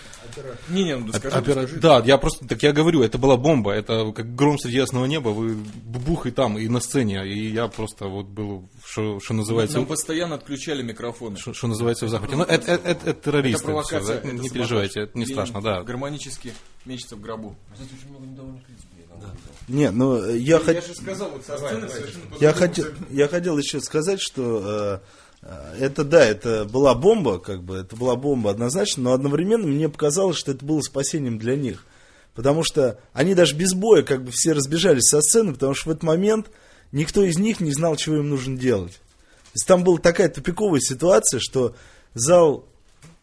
Не, 0.69 0.85
не, 0.85 0.97
ну 0.97 1.11
скажи, 1.15 1.35
Опера- 1.38 1.53
скажи. 1.67 1.76
Да, 1.81 2.03
я 2.05 2.19
просто, 2.19 2.47
так 2.47 2.62
я 2.62 2.73
говорю, 2.73 3.03
это 3.03 3.17
была 3.17 3.38
бомба, 3.38 3.73
это 3.73 4.12
как 4.12 4.35
гром 4.35 4.59
среди 4.59 4.76
ясного 4.76 5.07
неба, 5.07 5.31
вы 5.31 5.55
бух 5.55 6.26
и 6.26 6.31
там, 6.31 6.59
и 6.59 6.69
на 6.69 6.81
сцене, 6.81 7.26
и 7.26 7.50
я 7.50 7.69
просто 7.69 8.07
вот 8.09 8.26
был, 8.26 8.69
что, 8.85 9.19
называется, 9.31 9.79
Нам 9.79 9.87
постоянно 9.87 10.35
отключали 10.35 10.83
микрофоны. 10.83 11.38
что, 11.38 11.67
называется 11.67 12.05
в 12.07 12.11
захвате. 12.11 12.37
Ну, 12.37 12.43
это, 12.45 12.73
это, 12.73 12.88
это, 12.91 13.11
это 13.11 13.21
террористы, 13.23 13.57
Это 13.62 13.65
провокация. 13.65 14.00
всё, 14.00 14.09
да, 14.09 14.15
это 14.19 14.26
не 14.26 14.33
саботаж. 14.37 14.53
переживайте, 14.53 15.00
это 15.00 15.19
не 15.19 15.25
Ленин 15.25 15.35
страшно, 15.35 15.62
да. 15.62 15.83
Гармонически 15.83 16.53
мечется 16.85 17.17
в 17.17 17.21
гробу. 17.23 17.57
Кстати, 17.73 17.91
очень 17.99 18.11
много 18.11 18.26
недовольных 18.26 18.69
лиц 18.69 18.79
было. 19.09 19.21
Да. 19.23 19.33
Не, 19.69 19.91
ну 19.91 20.23
я, 20.35 20.59
хот- 20.59 20.75
Я 20.75 20.83
же 20.83 20.95
сказал, 20.95 21.31
вот 21.31 21.47
со 21.47 21.57
сцены 21.57 21.88
я, 22.41 22.53
хотел, 22.53 22.85
я 23.11 23.26
хотел 23.26 23.57
еще 23.57 23.81
сказать, 23.81 24.21
что 24.21 25.00
э, 25.03 25.25
это 25.43 26.05
да, 26.05 26.25
это 26.25 26.64
была 26.64 26.95
бомба, 26.95 27.38
как 27.38 27.62
бы, 27.62 27.76
это 27.76 27.97
была 27.97 28.16
бомба 28.16 28.50
однозначно, 28.50 29.05
но 29.05 29.12
одновременно 29.12 29.66
мне 29.66 29.88
показалось, 29.88 30.37
что 30.37 30.52
это 30.52 30.64
было 30.64 30.81
спасением 30.81 31.38
для 31.38 31.57
них. 31.57 31.85
Потому 32.35 32.62
что 32.64 32.99
они 33.12 33.35
даже 33.35 33.55
без 33.55 33.73
боя 33.73 34.02
как 34.02 34.23
бы 34.23 34.31
все 34.31 34.52
разбежались 34.52 35.09
со 35.09 35.21
сцены, 35.23 35.55
потому 35.55 35.75
что 35.75 35.88
в 35.88 35.93
этот 35.93 36.02
момент 36.02 36.50
никто 36.93 37.23
из 37.23 37.38
них 37.38 37.61
не 37.61 37.73
знал, 37.73 37.97
чего 37.97 38.16
им 38.16 38.28
нужно 38.28 38.59
делать. 38.59 38.93
То 38.93 39.52
есть 39.55 39.66
там 39.66 39.85
была 39.85 39.99
такая 39.99 40.28
тупиковая 40.28 40.81
ситуация, 40.81 41.40
что 41.40 41.75
зал, 42.12 42.66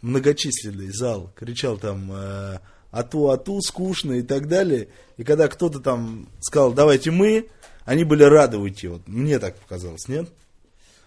многочисленный 0.01 0.91
зал, 0.91 1.31
кричал 1.35 1.77
там 1.77 2.11
э, 2.11 2.59
ату, 2.91 3.29
ату, 3.29 3.61
скучно 3.61 4.13
и 4.13 4.21
так 4.23 4.47
далее. 4.47 4.87
И 5.17 5.23
когда 5.23 5.47
кто-то 5.47 5.79
там 5.79 6.27
сказал, 6.39 6.73
давайте 6.73 7.11
мы, 7.11 7.49
они 7.85 8.03
были 8.03 8.23
рады 8.23 8.57
уйти. 8.57 8.87
Вот 8.87 9.07
мне 9.07 9.37
так 9.39 9.57
показалось, 9.57 10.07
нет? 10.07 10.29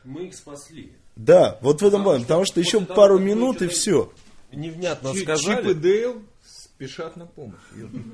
Мы 0.06 0.28
их 0.28 0.34
спасли. 0.34 0.96
Да, 1.16 1.58
вот 1.60 1.82
в 1.82 1.86
этом 1.86 2.04
плане, 2.04 2.22
потому 2.22 2.44
что 2.44 2.60
еще 2.60 2.80
пару 2.80 3.18
минут 3.18 3.60
и 3.62 3.68
все. 3.68 4.12
Невнятно 4.52 5.12
Чип 5.12 5.24
сказали. 5.24 5.72
и 5.72 5.74
Дейл 5.74 6.22
спешат 6.76 7.16
на 7.16 7.26
помощь. 7.26 7.58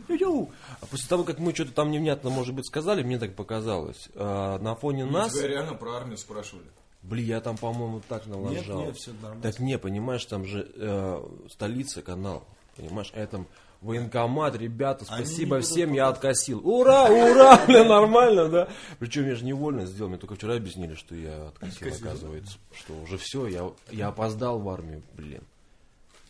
А 0.08 0.86
после 0.86 1.08
того, 1.08 1.24
как 1.24 1.38
мы 1.38 1.54
что-то 1.54 1.72
там 1.72 1.90
невнятно, 1.90 2.30
может 2.30 2.54
быть, 2.54 2.66
сказали, 2.66 3.02
мне 3.02 3.18
так 3.18 3.34
показалось, 3.34 4.08
а, 4.14 4.58
на 4.58 4.74
фоне 4.74 5.04
нас... 5.04 5.32
Тебя 5.32 5.48
реально 5.48 5.74
про 5.74 5.96
армию 5.96 6.16
спрашивали. 6.16 6.66
Блин, 7.02 7.26
я 7.26 7.40
там, 7.40 7.58
по-моему, 7.58 8.00
так 8.08 8.26
налажал. 8.26 8.84
нет, 8.84 8.96
всё 8.96 9.12
нормально. 9.14 9.42
Так 9.42 9.58
не, 9.58 9.76
понимаешь, 9.76 10.24
там 10.24 10.46
же 10.46 10.70
э, 10.76 11.22
столица, 11.50 12.00
канал. 12.00 12.44
Понимаешь, 12.76 13.10
а 13.14 13.26
там 13.26 13.48
военкомат, 13.82 14.56
ребята, 14.56 15.04
спасибо 15.04 15.60
всем, 15.60 15.92
я 15.92 16.08
откосил. 16.08 16.66
Ура, 16.66 17.06
ура, 17.10 17.64
бля, 17.66 17.84
нормально, 17.84 18.48
да? 18.48 18.68
Причем 18.98 19.26
я 19.26 19.34
же 19.34 19.44
невольно 19.44 19.84
сделал, 19.86 20.08
мне 20.08 20.18
только 20.18 20.36
вчера 20.36 20.54
объяснили, 20.54 20.94
что 20.94 21.14
я 21.14 21.48
откосил, 21.48 21.88
оказывается. 21.88 22.58
Что 22.72 22.94
уже 22.94 23.18
все, 23.18 23.46
я, 23.48 23.70
я 23.90 24.08
опоздал 24.08 24.60
в 24.60 24.68
армию, 24.68 25.02
блин. 25.14 25.42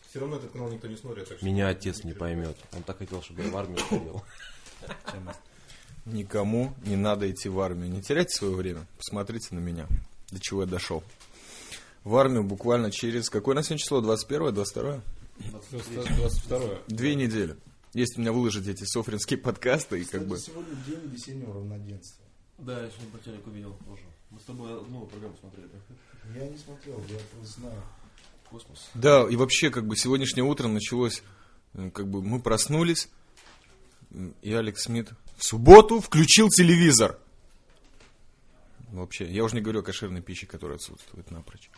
Все 0.09 0.19
равно 0.19 0.37
этот 0.37 0.51
канал 0.51 0.69
никто 0.69 0.87
не 0.87 0.95
смотрит, 0.95 1.27
так 1.27 1.37
что... 1.37 1.45
Меня 1.45 1.69
отец 1.69 2.03
не 2.03 2.13
поймет. 2.13 2.55
Он 2.75 2.83
так 2.83 2.97
хотел, 2.97 3.21
чтобы 3.21 3.43
я 3.43 3.49
в 3.49 3.57
армию 3.57 3.79
ходил. 3.79 4.23
Никому 6.05 6.73
не 6.85 6.95
надо 6.95 7.31
идти 7.31 7.49
в 7.49 7.59
армию. 7.59 7.89
Не 7.89 8.01
теряйте 8.01 8.29
свое 8.35 8.53
время. 8.53 8.85
Посмотрите 8.97 9.55
на 9.55 9.59
меня. 9.59 9.87
До 10.29 10.39
чего 10.39 10.61
я 10.61 10.67
дошел. 10.67 11.01
В 12.03 12.15
армию 12.15 12.43
буквально 12.43 12.91
через... 12.91 13.29
Какое 13.29 13.55
на 13.55 13.63
сегодня 13.63 13.79
число? 13.79 14.01
21 14.01 14.53
22 14.53 15.01
22 15.39 16.81
Две 16.87 17.15
недели. 17.15 17.57
Если 17.93 18.19
меня 18.19 18.31
выложить 18.31 18.67
эти 18.67 18.83
софринские 18.85 19.37
подкасты 19.37 20.01
и 20.01 20.05
как 20.05 20.25
бы... 20.27 20.37
сегодня 20.39 20.75
день 20.87 21.11
весеннего 21.11 21.53
равноденствия. 21.53 22.25
Да, 22.57 22.83
я 22.83 22.89
сегодня 22.89 23.11
по 23.11 23.19
телеку 23.19 23.49
видел 23.51 23.77
тоже. 23.85 24.01
Мы 24.31 24.39
с 24.39 24.43
тобой 24.43 24.79
одну 24.79 25.05
программу 25.05 25.35
смотрели. 25.39 25.69
Я 26.35 26.49
не 26.49 26.57
смотрел, 26.57 27.03
я 27.09 27.19
просто 27.35 27.59
знаю. 27.59 27.83
Космос. 28.49 28.89
Да, 28.95 29.27
и 29.29 29.35
вообще, 29.35 29.69
как 29.69 29.85
бы, 29.85 29.95
сегодняшнее 29.95 30.43
утро 30.43 30.67
началось, 30.67 31.21
как 31.73 32.07
бы, 32.07 32.21
мы 32.21 32.39
проснулись, 32.39 33.09
и 34.41 34.53
Алекс 34.53 34.83
Смит 34.83 35.11
в 35.37 35.43
субботу 35.43 35.99
включил 35.99 36.49
телевизор. 36.49 37.19
Вообще, 38.91 39.25
я 39.31 39.43
уже 39.43 39.55
не 39.55 39.61
говорю 39.61 39.79
о 39.79 39.83
кошерной 39.83 40.21
пище, 40.21 40.45
которая 40.45 40.77
отсутствует 40.77 41.29
напрочь. 41.31 41.69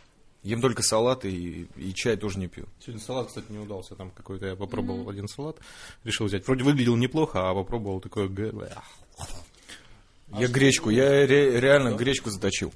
Ем 0.45 0.61
только 0.61 0.83
салат 0.83 1.25
и, 1.25 1.63
и 1.75 1.91
чай 1.95 2.17
тоже 2.17 2.37
не 2.37 2.47
пью. 2.47 2.67
Сегодня 2.79 3.01
салат, 3.01 3.27
кстати, 3.29 3.51
не 3.51 3.57
удался. 3.57 3.95
Там 3.95 4.11
какой-то 4.11 4.45
я 4.45 4.55
попробовал 4.55 5.09
один 5.09 5.27
салат. 5.27 5.57
Решил 6.03 6.27
взять. 6.27 6.45
Вроде 6.45 6.63
выглядел 6.63 6.95
неплохо, 6.95 7.49
а 7.49 7.53
попробовал 7.55 7.99
такое... 7.99 8.27
г- 8.27 8.53
я 10.37 10.47
гречку, 10.47 10.91
я 10.91 11.25
ре- 11.25 11.59
реально 11.59 11.95
гречку 11.95 12.29
заточил. 12.29 12.71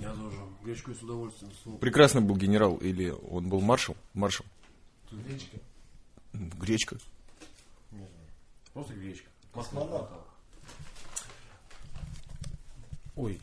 Я 0.00 0.12
тоже. 0.14 0.36
Гречку 0.64 0.94
с 0.94 1.02
удовольствием. 1.02 1.52
Прекрасный 1.78 2.22
был 2.22 2.36
генерал, 2.36 2.76
или 2.78 3.10
он 3.10 3.48
был 3.48 3.60
маршал? 3.60 3.96
Маршал. 4.14 4.46
Гречка? 5.12 5.58
Гречка. 6.32 6.96
Просто 8.72 8.94
гречка. 8.94 9.28
Ой, 13.14 13.40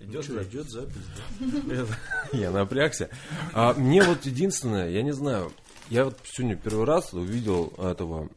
Идет, 0.00 0.30
идет 0.30 0.70
запись. 0.70 0.96
Я 2.32 2.50
напрягся. 2.50 3.10
А, 3.52 3.74
мне 3.74 4.02
вот 4.02 4.24
единственное, 4.24 4.88
я 4.88 5.02
не 5.02 5.12
знаю, 5.12 5.52
я 5.90 6.06
вот 6.06 6.18
сегодня 6.24 6.56
первый 6.56 6.86
раз 6.86 7.12
увидел 7.12 7.74
этого 7.76 8.30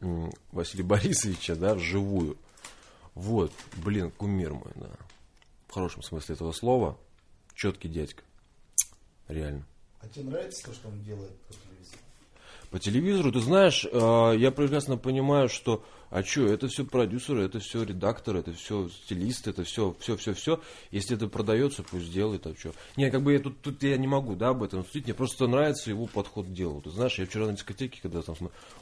Василия 0.52 0.84
Борисовича, 0.84 1.56
да, 1.56 1.74
вживую. 1.74 2.36
Вот, 3.14 3.52
блин, 3.76 4.10
кумир 4.10 4.52
мой, 4.52 4.72
да. 4.74 4.90
В 5.68 5.72
хорошем 5.72 6.02
смысле 6.02 6.34
этого 6.34 6.52
слова. 6.52 6.98
Четкий 7.54 7.88
дядька. 7.88 8.22
Реально. 9.28 9.64
А 10.00 10.08
тебе 10.08 10.24
нравится 10.24 10.66
то, 10.66 10.74
что 10.74 10.88
он 10.88 11.00
делает 11.02 11.34
по 11.42 11.54
телевизору? 11.54 11.98
По 12.74 12.80
телевизору, 12.80 13.30
ты 13.30 13.38
знаешь, 13.38 13.86
а, 13.92 14.32
я 14.32 14.50
прекрасно 14.50 14.96
понимаю, 14.96 15.48
что, 15.48 15.84
а 16.10 16.24
что, 16.24 16.44
это 16.46 16.66
все 16.66 16.84
продюсеры, 16.84 17.44
это 17.44 17.60
все 17.60 17.84
редакторы, 17.84 18.40
это 18.40 18.52
все 18.52 18.88
стилисты, 18.88 19.50
это 19.50 19.62
все, 19.62 19.94
все, 20.00 20.16
все, 20.16 20.34
все. 20.34 20.60
Если 20.90 21.14
это 21.14 21.28
продается, 21.28 21.84
пусть 21.84 22.12
делает, 22.12 22.48
а 22.48 22.56
что. 22.56 22.72
Не, 22.96 23.12
как 23.12 23.22
бы 23.22 23.32
я 23.32 23.38
тут, 23.38 23.60
тут 23.60 23.80
я 23.84 23.96
не 23.96 24.08
могу, 24.08 24.34
да, 24.34 24.48
об 24.48 24.64
этом 24.64 24.84
судить, 24.84 25.04
мне 25.04 25.14
просто 25.14 25.46
нравится 25.46 25.90
его 25.90 26.06
подход 26.06 26.48
к 26.48 26.52
делу. 26.52 26.82
Ты 26.82 26.90
знаешь, 26.90 27.16
я 27.20 27.26
вчера 27.26 27.46
на 27.46 27.52
дискотеке, 27.52 28.00
когда 28.02 28.22
там, 28.22 28.34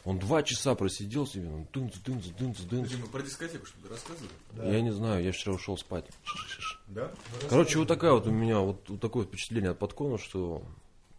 он 0.06 0.18
два 0.18 0.42
часа 0.42 0.74
просидел 0.74 1.26
себе, 1.26 1.48
он 1.48 1.66
дынц, 1.70 1.98
дынц, 1.98 2.24
дынц, 2.28 2.60
дынц. 2.60 2.88
Дима, 2.88 3.08
про 3.08 3.20
дискотеку 3.20 3.66
что-то 3.66 3.90
рассказывали? 3.90 4.30
Я 4.56 4.80
не 4.80 4.94
знаю, 4.94 5.22
я 5.22 5.32
вчера 5.32 5.52
ушел 5.52 5.76
спать. 5.76 6.06
Да? 6.86 7.12
Короче, 7.50 7.78
вот 7.78 7.88
такая 7.88 8.12
вот 8.12 8.26
у 8.26 8.30
меня, 8.30 8.58
вот, 8.60 8.88
вот 8.88 9.02
такое 9.02 9.26
впечатление 9.26 9.72
от 9.72 9.78
подкона, 9.78 10.16
что 10.16 10.62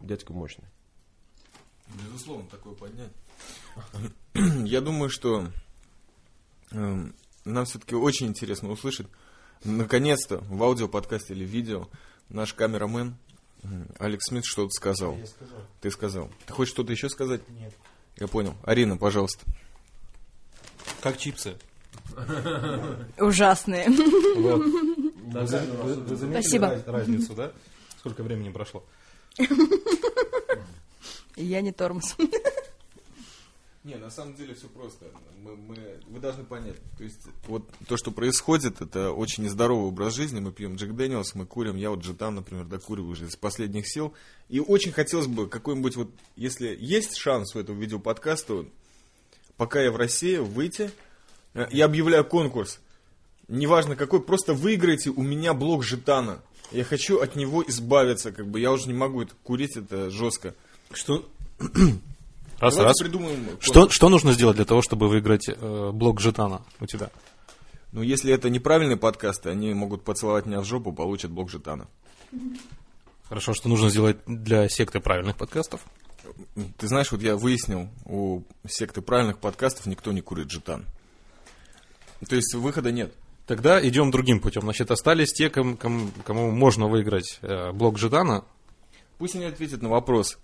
дядька 0.00 0.32
мощный. 0.32 0.64
Безусловно, 2.14 2.46
такое 2.48 2.74
поднять. 2.74 3.10
Я 4.70 4.80
думаю, 4.80 5.10
что 5.10 5.48
эм, 6.70 7.12
нам 7.44 7.64
все-таки 7.64 7.96
очень 7.96 8.28
интересно 8.28 8.70
услышать, 8.70 9.08
наконец-то, 9.64 10.38
в 10.48 10.62
аудиоподкасте 10.62 11.34
или 11.34 11.44
видео, 11.44 11.88
наш 12.28 12.54
камерамен 12.54 13.16
Алекс 13.98 14.26
Смит 14.26 14.44
что-то 14.44 14.70
сказал. 14.70 15.16
Я 15.16 15.26
сказал. 15.26 15.58
Ты 15.80 15.90
сказал. 15.90 16.30
Ты 16.46 16.52
хочешь 16.52 16.72
что-то 16.72 16.92
еще 16.92 17.08
сказать? 17.08 17.40
Нет. 17.48 17.74
Я 18.16 18.28
понял. 18.28 18.54
Арина, 18.62 18.96
пожалуйста. 18.96 19.44
Как 21.00 21.18
чипсы. 21.18 21.58
Ужасные. 23.18 23.88
Вот. 23.88 24.60
Вы, 24.60 25.46
вы- 25.46 25.94
вы 25.94 26.16
заметили 26.16 26.40
Спасибо. 26.42 26.68
раз- 26.68 26.86
разницу, 26.86 27.34
да? 27.34 27.52
Сколько 27.98 28.22
времени 28.22 28.50
прошло? 28.52 28.84
Я 31.36 31.60
не 31.60 31.72
тормоз. 31.72 32.16
Не, 33.84 33.96
на 33.96 34.08
самом 34.08 34.34
деле 34.34 34.54
все 34.54 34.66
просто. 34.68 35.04
Мы, 35.42 35.56
мы- 35.56 36.00
вы 36.06 36.18
должны 36.18 36.42
понять. 36.42 36.76
То 36.96 37.04
есть, 37.04 37.20
вот 37.46 37.68
то, 37.86 37.98
что 37.98 38.12
происходит, 38.12 38.80
это 38.80 39.12
очень 39.12 39.44
нездоровый 39.44 39.88
образ 39.88 40.14
жизни. 40.14 40.40
Мы 40.40 40.52
пьем 40.52 40.76
Джек 40.76 40.92
Дэниелс, 40.92 41.34
мы 41.34 41.44
курим. 41.44 41.76
Я 41.76 41.90
вот 41.90 42.00
джетан, 42.00 42.34
например, 42.36 42.64
докуриваю 42.64 43.10
уже 43.10 43.26
из 43.26 43.36
последних 43.36 43.86
сил. 43.86 44.14
И 44.48 44.58
очень 44.58 44.90
хотелось 44.90 45.26
бы 45.26 45.50
какой-нибудь 45.50 45.96
вот, 45.96 46.10
если 46.34 46.74
есть 46.80 47.16
шанс 47.18 47.54
у 47.54 47.58
этого 47.58 47.78
видеоподкаста, 47.78 48.64
пока 49.58 49.82
я 49.82 49.92
в 49.92 49.96
России, 49.96 50.38
выйти, 50.38 50.90
э, 51.52 51.66
я 51.70 51.84
объявляю 51.84 52.24
конкурс. 52.24 52.80
Неважно 53.48 53.96
какой, 53.96 54.22
просто 54.22 54.54
выиграйте 54.54 55.10
у 55.10 55.20
меня 55.20 55.52
блок 55.52 55.84
жетана. 55.84 56.40
Я 56.72 56.84
хочу 56.84 57.20
от 57.20 57.36
него 57.36 57.62
избавиться, 57.68 58.32
как 58.32 58.46
бы 58.48 58.60
я 58.60 58.72
уже 58.72 58.86
не 58.86 58.94
могу 58.94 59.20
это 59.20 59.34
курить, 59.42 59.76
это 59.76 60.08
жестко. 60.08 60.54
Что? 60.96 61.28
Раз, 62.58 62.76
Давайте 62.76 62.82
раз. 62.82 62.98
придумаем. 62.98 63.46
Что, 63.60 63.88
что 63.90 64.08
нужно 64.08 64.32
сделать 64.32 64.56
для 64.56 64.64
того, 64.64 64.80
чтобы 64.80 65.08
выиграть 65.08 65.48
э, 65.48 65.90
блок 65.92 66.20
жетана 66.20 66.62
у 66.80 66.86
тебя? 66.86 67.10
Ну, 67.92 68.02
если 68.02 68.32
это 68.32 68.48
неправильные 68.50 68.96
подкасты, 68.96 69.50
они 69.50 69.72
могут 69.74 70.02
поцеловать 70.04 70.46
меня 70.46 70.60
в 70.60 70.64
жопу, 70.64 70.92
получат 70.92 71.30
блок 71.30 71.50
жетана. 71.50 71.86
Хорошо, 73.28 73.54
что 73.54 73.68
нужно 73.68 73.90
сделать 73.90 74.18
для 74.26 74.68
секты 74.68 75.00
правильных 75.00 75.36
подкастов? 75.36 75.80
Ты 76.78 76.88
знаешь, 76.88 77.12
вот 77.12 77.20
я 77.22 77.36
выяснил, 77.36 77.88
у 78.06 78.42
секты 78.66 79.02
правильных 79.02 79.38
подкастов 79.38 79.86
никто 79.86 80.12
не 80.12 80.22
курит 80.22 80.50
жетан. 80.50 80.84
То 82.28 82.36
есть 82.36 82.54
выхода 82.54 82.90
нет. 82.92 83.12
Тогда 83.46 83.86
идем 83.86 84.10
другим 84.10 84.40
путем. 84.40 84.62
Значит, 84.62 84.90
остались 84.90 85.32
те, 85.32 85.50
ком- 85.50 85.76
ком- 85.76 86.12
кому, 86.24 86.50
можно 86.50 86.86
выиграть 86.88 87.38
э, 87.42 87.72
блок 87.72 87.98
жетана. 87.98 88.44
Пусть 89.18 89.36
они 89.36 89.44
ответят 89.44 89.82
на 89.82 89.90
вопрос. 89.90 90.38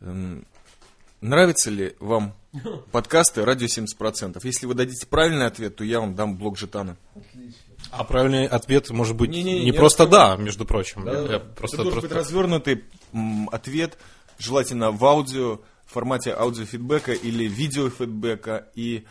Эм, 0.00 0.46
Нравятся 1.22 1.70
ли 1.70 1.96
вам 1.98 2.34
подкасты 2.92 3.44
радио 3.44 3.66
70%? 3.66 4.38
Если 4.44 4.66
вы 4.66 4.74
дадите 4.74 5.06
правильный 5.06 5.46
ответ, 5.46 5.74
то 5.76 5.82
я 5.84 6.00
вам 6.00 6.14
дам 6.14 6.36
блок 6.36 6.58
жетана. 6.58 6.96
А 7.90 8.04
правильный 8.04 8.46
ответ 8.46 8.90
может 8.90 9.16
быть 9.16 9.30
Не-не-не, 9.30 9.60
не 9.64 9.66
я 9.70 9.74
просто 9.74 10.06
да, 10.06 10.36
между 10.36 10.64
прочим. 10.66 11.06
Я- 11.06 11.20
я 11.32 11.38
просто, 11.40 11.76
Это 11.76 11.84
должен 11.84 11.92
просто- 12.00 12.08
быть 12.08 12.12
развернутый 12.16 12.84
ответ, 13.50 13.98
желательно 14.38 14.90
в 14.90 15.04
аудио, 15.04 15.60
в 15.86 15.92
формате 15.92 16.34
аудиофидбэка 16.36 17.12
или 17.12 17.44
видеофидбэка. 17.44 18.68
И, 18.74 19.04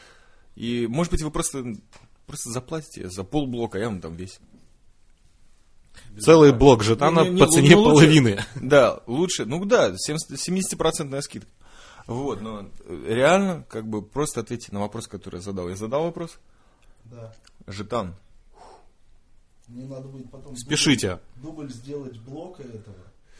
и 0.56 0.86
может 0.88 1.12
быть, 1.12 1.22
вы 1.24 1.32
просто, 1.32 1.64
просто 2.28 2.52
заплатите 2.52 3.10
за 3.10 3.24
полблока, 3.24 3.80
я 3.80 3.86
вам 3.88 4.00
дам 4.00 4.14
весь. 4.16 4.40
Целый 6.20 6.54
блок 6.54 6.82
жетана 6.84 7.22
Не- 7.22 7.30
не- 7.32 7.40
по 7.42 7.46
не- 7.46 7.52
цене 7.52 7.70
не 7.70 7.76
лучше. 7.76 7.90
половины. 8.06 8.46
Да, 8.56 9.02
лучше, 9.06 9.46
ну 9.46 9.64
да, 9.66 9.94
70%, 9.98 10.38
70% 10.38 11.22
скидка. 11.22 11.50
Вот, 12.08 12.42
но 12.42 12.68
э, 12.86 13.04
реально, 13.08 13.66
как 13.68 13.88
бы 13.88 14.02
просто 14.02 14.40
ответьте 14.42 14.72
на 14.72 14.80
вопрос, 14.80 15.08
который 15.08 15.36
я 15.38 15.42
задал. 15.42 15.68
Я 15.70 15.76
задал 15.76 16.04
вопрос? 16.04 16.38
Да. 17.06 17.34
Жетан. 17.68 18.16
Мне 19.68 19.86
надо 19.86 20.08
будет 20.08 20.30
потом 20.30 20.56
Спешите. 20.56 21.20
дубль, 21.38 21.64
дубль 21.68 21.74
сделать 21.74 22.20
блока 22.20 22.62
этого. 22.62 22.96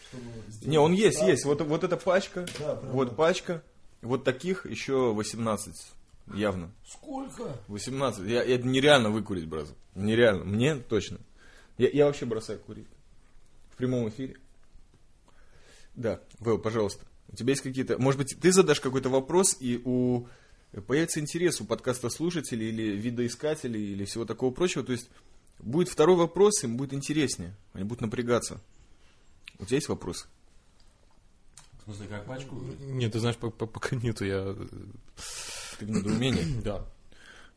Чтобы 0.10 0.24
сделать 0.50 0.66
Не, 0.68 0.78
он 0.80 0.94
есть, 0.94 1.22
есть. 1.22 1.46
Вот, 1.46 1.62
вот 1.62 1.84
эта 1.84 1.98
пачка, 1.98 2.48
Да, 2.60 2.76
прям 2.76 2.92
вот 2.94 3.16
пачка. 3.16 3.62
Вот 4.02 4.24
таких 4.24 4.66
еще 4.66 5.14
18, 5.14 5.76
явно. 6.34 6.72
Сколько? 6.88 7.44
18. 7.68 8.26
Я, 8.28 8.44
это 8.44 8.68
нереально 8.68 9.10
выкурить, 9.12 9.48
браза. 9.48 9.74
Нереально. 9.96 10.44
Мне 10.44 10.76
точно. 10.76 11.20
Я, 11.78 11.90
я 11.90 12.06
вообще 12.06 12.26
бросаю 12.26 12.60
курить. 12.60 12.88
В 13.70 13.76
прямом 13.78 14.08
эфире. 14.10 14.38
Да, 15.96 16.22
Вэл, 16.40 16.58
пожалуйста. 16.60 17.06
У 17.28 17.36
тебя 17.36 17.52
есть 17.52 17.62
какие-то... 17.64 17.98
Может 17.98 18.20
быть, 18.20 18.38
ты 18.40 18.52
задашь 18.52 18.80
какой-то 18.80 19.10
вопрос, 19.10 19.58
и 19.60 19.82
у... 19.84 20.28
появится 20.88 21.20
интерес 21.20 21.60
у 21.62 21.66
подкаста 21.66 22.10
слушателей 22.10 22.70
или 22.70 22.96
видоискателей, 22.98 23.94
или 23.94 24.06
всего 24.06 24.26
такого 24.26 24.52
прочего. 24.54 24.84
То 24.84 24.92
есть 24.94 25.10
будет 25.60 25.90
второй 25.90 26.16
вопрос, 26.16 26.64
им 26.64 26.78
будет 26.78 26.94
интереснее. 26.94 27.56
Они 27.74 27.84
будут 27.84 28.02
напрягаться. 28.02 28.62
У 29.60 29.66
тебя 29.66 29.78
есть 29.78 29.90
вопрос? 29.90 30.28
В 31.80 31.84
смысле, 31.86 32.08
как 32.08 32.26
пачку? 32.26 32.56
Нет, 32.80 33.14
ты 33.14 33.20
знаешь, 33.20 33.38
по- 33.38 33.52
по- 33.52 33.68
пока 33.68 33.96
нету, 33.96 34.26
я... 34.26 34.56
Ты 35.80 35.86
в 35.86 35.90
недоумении? 35.90 36.62
Да. 36.64 36.86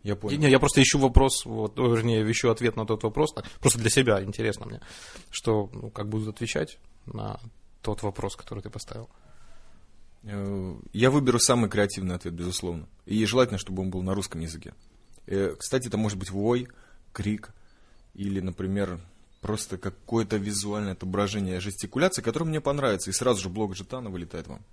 Я 0.02 0.16
понял. 0.16 0.38
Не, 0.38 0.50
я 0.50 0.58
просто 0.58 0.80
ищу 0.80 0.98
вопрос, 0.98 1.44
вот, 1.44 1.76
вернее, 1.76 2.30
ищу 2.30 2.50
ответ 2.50 2.76
на 2.76 2.86
тот 2.86 3.02
вопрос, 3.02 3.32
так, 3.34 3.44
просто 3.60 3.78
для 3.78 3.90
себя 3.90 4.22
интересно 4.22 4.66
мне, 4.66 4.80
что, 5.30 5.68
ну, 5.72 5.90
как 5.90 6.08
будут 6.08 6.28
отвечать 6.28 6.78
на 7.06 7.40
тот 7.82 8.02
вопрос, 8.02 8.36
который 8.36 8.62
ты 8.62 8.70
поставил. 8.70 9.08
Э, 10.22 10.74
Я 10.92 11.10
выберу 11.10 11.38
самый 11.38 11.68
креативный 11.68 12.14
ответ, 12.14 12.34
безусловно. 12.34 12.88
И 13.06 13.24
желательно, 13.24 13.58
чтобы 13.58 13.82
он 13.82 13.90
был 13.90 14.02
на 14.02 14.14
русском 14.14 14.40
языке. 14.40 14.74
Э, 15.26 15.54
Кстати, 15.58 15.88
это 15.88 15.96
может 15.96 16.18
быть 16.18 16.30
вой, 16.30 16.68
крик 17.12 17.50
или, 18.14 18.40
например, 18.40 19.00
просто 19.40 19.78
какое-то 19.78 20.36
визуальное 20.36 20.92
отображение 20.92 21.60
жестикуляции, 21.60 22.22
которое 22.22 22.46
мне 22.46 22.60
понравится, 22.60 23.10
и 23.10 23.12
сразу 23.12 23.40
же 23.42 23.48
блок 23.48 23.76
жетана 23.76 24.10
вылетает 24.10 24.46
вам. 24.48 24.64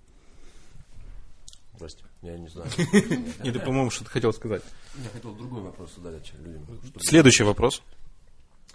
Прости, 1.78 2.04
я 2.22 2.38
не 2.38 2.48
знаю. 2.48 2.70
И 3.44 3.50
ты, 3.50 3.58
по-моему, 3.60 3.90
что-то 3.90 4.10
хотел 4.10 4.32
сказать. 4.32 4.62
Я 4.96 5.10
хотел 5.10 5.34
другой 5.34 5.62
вопрос 5.62 5.94
задать 5.94 6.32
людям. 6.38 6.66
Следующий 7.00 7.44
вопрос. 7.44 7.82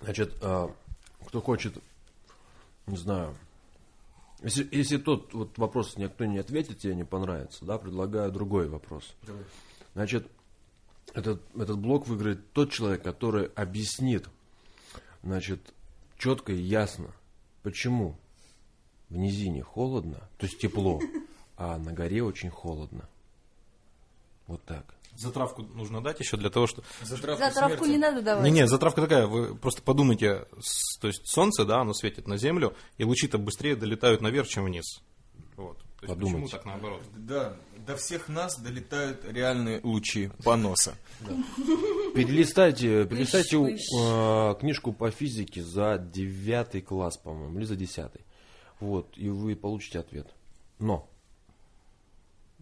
Значит, 0.02 0.34
а, 0.42 0.74
кто 1.26 1.42
хочет, 1.42 1.78
не 2.88 2.98
знаю, 2.98 3.36
если, 4.44 4.68
если 4.72 4.98
тот 4.98 5.34
вот 5.34 5.58
вопрос 5.58 5.98
никто 5.98 6.26
не 6.26 6.40
ответит, 6.40 6.80
тебе 6.80 6.96
не 6.96 7.04
понравится, 7.04 7.64
да, 7.66 7.78
предлагаю 7.78 8.32
другой 8.32 8.68
вопрос. 8.68 9.14
Значит, 9.94 10.28
этот, 11.14 11.42
этот 11.56 11.78
блок 11.80 12.08
выиграет 12.08 12.52
тот 12.54 12.72
человек, 12.72 13.04
который 13.04 13.48
объяснит, 13.56 14.28
значит, 15.22 15.60
четко 16.18 16.54
и 16.54 16.62
ясно, 16.62 17.14
почему 17.62 18.18
в 19.10 19.18
низине 19.18 19.62
холодно, 19.62 20.28
то 20.38 20.46
есть 20.46 20.60
тепло, 20.60 21.00
а 21.62 21.78
на 21.78 21.93
горе 21.93 22.24
очень 22.24 22.50
холодно. 22.50 23.08
Вот 24.47 24.63
так. 24.63 24.95
Затравку 25.15 25.62
нужно 25.62 26.02
дать 26.02 26.19
еще 26.19 26.36
для 26.38 26.50
того, 26.50 26.65
что... 26.65 26.84
Затравку 27.04 27.86
не 27.86 28.00
надо 28.00 28.24
давать. 28.24 28.43
Не, 28.43 28.50
не, 28.50 28.67
затравка 28.67 29.02
такая, 29.02 29.28
вы 29.28 29.56
просто 29.56 29.84
подумайте, 29.84 30.47
то 31.00 31.08
есть 31.08 31.28
солнце, 31.28 31.63
да, 31.63 31.82
оно 31.82 31.93
светит 31.93 32.28
на 32.28 32.38
землю, 32.38 32.76
и 32.97 33.04
лучи-то 33.04 33.38
быстрее 33.38 33.76
долетают 33.76 34.21
наверх, 34.21 34.47
чем 34.47 34.65
вниз. 34.65 35.02
Вот. 35.56 35.78
То 35.78 36.08
есть 36.08 36.15
Подумайте. 36.15 36.34
почему 36.34 36.47
так 36.47 36.65
наоборот? 36.65 37.04
Да, 37.15 37.56
до 37.86 37.95
всех 37.95 38.28
нас 38.28 38.60
долетают 38.60 39.24
реальные 39.26 39.82
лучи 39.84 40.32
поноса. 40.43 40.95
Перелистайте, 42.15 43.06
перелистайте 43.06 43.58
Выщ, 43.58 43.82
э, 44.00 44.56
книжку 44.60 44.93
по 44.93 45.12
физике 45.12 45.62
за 45.62 46.00
девятый 46.00 46.82
класс, 46.82 47.17
по-моему, 47.17 47.60
или 47.60 47.65
за 47.65 47.76
десятый. 47.76 48.21
Вот, 48.80 49.15
и 49.15 49.30
вы 49.30 49.56
получите 49.56 50.00
ответ. 50.00 50.28
Но 50.80 51.08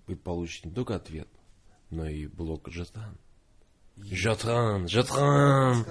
вы 0.09 0.15
получите 0.15 0.69
не 0.69 0.73
только 0.73 0.95
ответ, 0.95 1.27
но 1.91 2.07
и 2.07 2.25
блок 2.25 2.67
жетан. 2.69 3.15
Жетан, 3.97 4.87
жетан. 4.87 5.85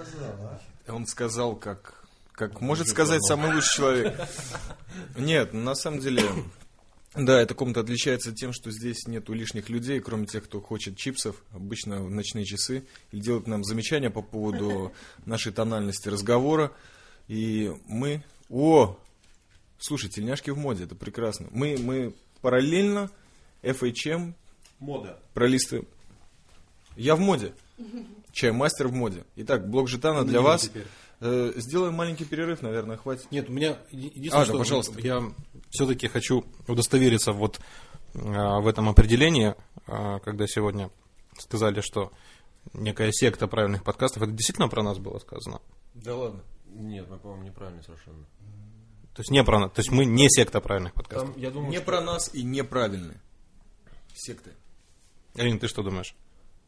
Он 0.89 1.07
сказал, 1.07 1.55
как, 1.55 2.05
как 2.33 2.61
может 2.61 2.89
сказать 2.89 3.23
самый 3.25 3.55
лучший 3.55 3.77
человек. 3.77 4.21
Нет, 5.17 5.53
на 5.53 5.77
самом 5.77 6.01
деле, 6.01 6.25
Да, 7.15 7.41
эта 7.41 7.55
комната 7.55 7.81
отличается 7.81 8.33
тем, 8.33 8.53
что 8.53 8.73
здесь 8.73 9.07
нету 9.07 9.35
лишних 9.35 9.69
людей, 9.69 10.01
кроме 10.01 10.27
тех, 10.27 10.45
кто 10.45 10.61
хочет 10.61 10.97
чипсов, 10.97 11.41
обычно 11.53 12.03
в 12.03 12.11
ночные 12.11 12.45
часы, 12.45 12.89
и 13.13 13.21
делают 13.21 13.47
нам 13.47 13.63
замечания 13.63 14.11
по 14.11 14.23
поводу 14.23 14.93
нашей 15.27 15.53
тональности 15.53 16.09
разговора. 16.09 16.73
И 17.29 17.73
мы... 17.87 18.25
О! 18.51 18.99
Слушай, 19.79 20.11
тельняшки 20.11 20.51
в 20.51 20.59
моде, 20.59 20.85
это 20.85 20.97
прекрасно. 20.97 21.47
Мы, 21.53 21.77
мы 21.79 22.17
параллельно 22.41 23.13
FHM 23.63 24.35
Мода. 24.79 25.21
пролистываем. 25.35 25.87
Я 26.97 27.15
в 27.17 27.21
моде. 27.21 27.53
Чай-мастер 28.33 28.89
в 28.89 28.93
моде. 28.93 29.25
Итак, 29.37 29.69
блок 29.71 29.89
жетана 29.89 30.25
для 30.25 30.41
вас. 30.41 30.63
теперь. 30.63 30.87
Э, 31.21 31.53
сделаем 31.57 31.95
маленький 31.95 32.25
перерыв, 32.25 32.63
наверное, 32.63 32.97
хватит. 32.97 33.31
Нет, 33.33 33.49
у 33.49 33.53
меня 33.53 33.79
еди- 33.91 34.13
единственное, 34.15 34.31
А, 34.35 34.39
да, 34.41 34.45
что 34.47 34.59
пожалуйста. 34.59 35.01
я 35.01 35.23
все-таки 35.71 36.07
хочу 36.09 36.45
удостовериться 36.69 37.33
вот 37.33 37.61
а, 38.15 38.61
в 38.61 38.67
этом 38.69 38.89
определении, 38.89 39.55
а, 39.87 40.19
когда 40.21 40.47
сегодня 40.47 40.91
сказали, 41.39 41.81
что 41.81 42.13
некая 42.73 43.11
секта 43.13 43.47
правильных 43.49 43.83
подкастов, 43.85 44.23
это 44.23 44.33
действительно 44.33 44.69
про 44.69 44.83
нас 44.83 44.99
было 44.99 45.19
сказано? 45.19 45.61
Да 45.95 46.15
ладно. 46.17 46.41
Нет, 46.69 47.09
мы, 47.11 47.19
по-моему, 47.19 47.45
неправильно 47.45 47.83
совершенно. 47.83 48.25
То 49.15 49.21
есть 49.23 49.31
не 49.31 49.43
про 49.43 49.59
нас, 49.59 49.73
то 49.73 49.81
есть 49.81 49.91
мы 49.91 50.05
не 50.05 50.29
секта 50.31 50.61
правильных 50.61 50.95
подкастов. 50.95 51.33
Там, 51.33 51.41
я 51.43 51.51
думаю, 51.51 51.71
Не 51.71 51.77
что- 51.79 51.85
про 51.87 52.01
нас 52.01 52.33
и 52.33 52.43
неправильные. 52.45 53.21
Секты. 54.19 54.51
Алина, 55.37 55.59
ты 55.61 55.69
что 55.69 55.83
думаешь? 55.83 56.15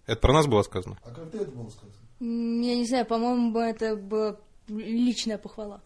Это 0.07 0.21
про 0.21 0.33
нас 0.33 0.47
было 0.47 0.63
сказано? 0.63 0.97
А 1.05 1.11
когда 1.11 1.39
это 1.39 1.51
было 1.51 1.69
сказано? 1.71 1.93
Я 2.21 2.77
не 2.77 2.87
знаю, 2.87 3.07
по-моему, 3.07 3.59
это 3.59 3.97
была 3.97 4.37
личная 4.69 5.37
похвала. 5.39 5.81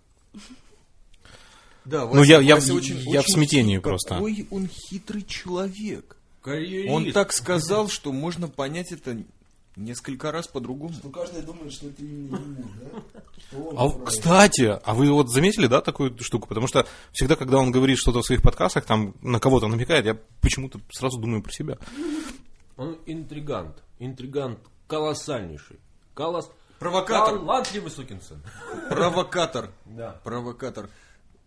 Да, 1.84 2.06
Ну, 2.06 2.22
я- 2.22 2.40
я 2.40 2.56
в- 2.56 2.66
я 2.66 3.22
в 3.22 3.26
смятении 3.28 3.78
просто. 3.78 4.10
Какой 4.14 4.46
он 4.50 4.68
хитрый 4.68 5.22
человек. 5.22 6.16
Карьерист. 6.42 6.90
Он 6.92 7.12
так 7.12 7.32
сказал, 7.32 7.88
что 7.88 8.12
можно 8.12 8.48
понять 8.48 8.92
это 8.92 9.22
несколько 9.76 10.30
раз 10.32 10.46
по-другому. 10.46 10.94
Ну, 11.02 11.10
каждый 11.10 11.42
думает, 11.42 11.72
что 11.72 11.88
это 11.88 12.02
именно 12.02 12.36
ему, 12.36 12.64
да? 12.80 13.20
Что 13.48 13.56
он 13.58 13.74
А, 13.74 13.88
правильный. 13.88 14.06
кстати, 14.06 14.78
а 14.84 14.94
вы 14.94 15.10
вот 15.12 15.30
заметили, 15.30 15.66
да, 15.66 15.80
такую 15.80 16.16
штуку? 16.20 16.48
Потому 16.48 16.66
что 16.66 16.86
всегда, 17.12 17.36
когда 17.36 17.58
он 17.58 17.70
говорит 17.72 17.98
что-то 17.98 18.20
в 18.20 18.26
своих 18.26 18.42
подкастах, 18.42 18.84
там 18.84 19.14
на 19.22 19.40
кого-то 19.40 19.66
намекает, 19.68 20.06
я 20.06 20.16
почему-то 20.40 20.80
сразу 20.92 21.18
думаю 21.18 21.42
про 21.42 21.52
себя. 21.52 21.78
Он 22.76 22.98
интригант. 23.06 23.82
Интригант 23.98 24.58
колоссальнейший. 24.86 25.78
Колосс... 26.14 26.50
Провокатор. 26.78 27.38
Талантливый 27.38 27.90
сукин 27.90 28.20
сын. 28.20 28.42
Провокатор. 28.88 29.70
Да. 29.86 30.20
Провокатор. 30.24 30.90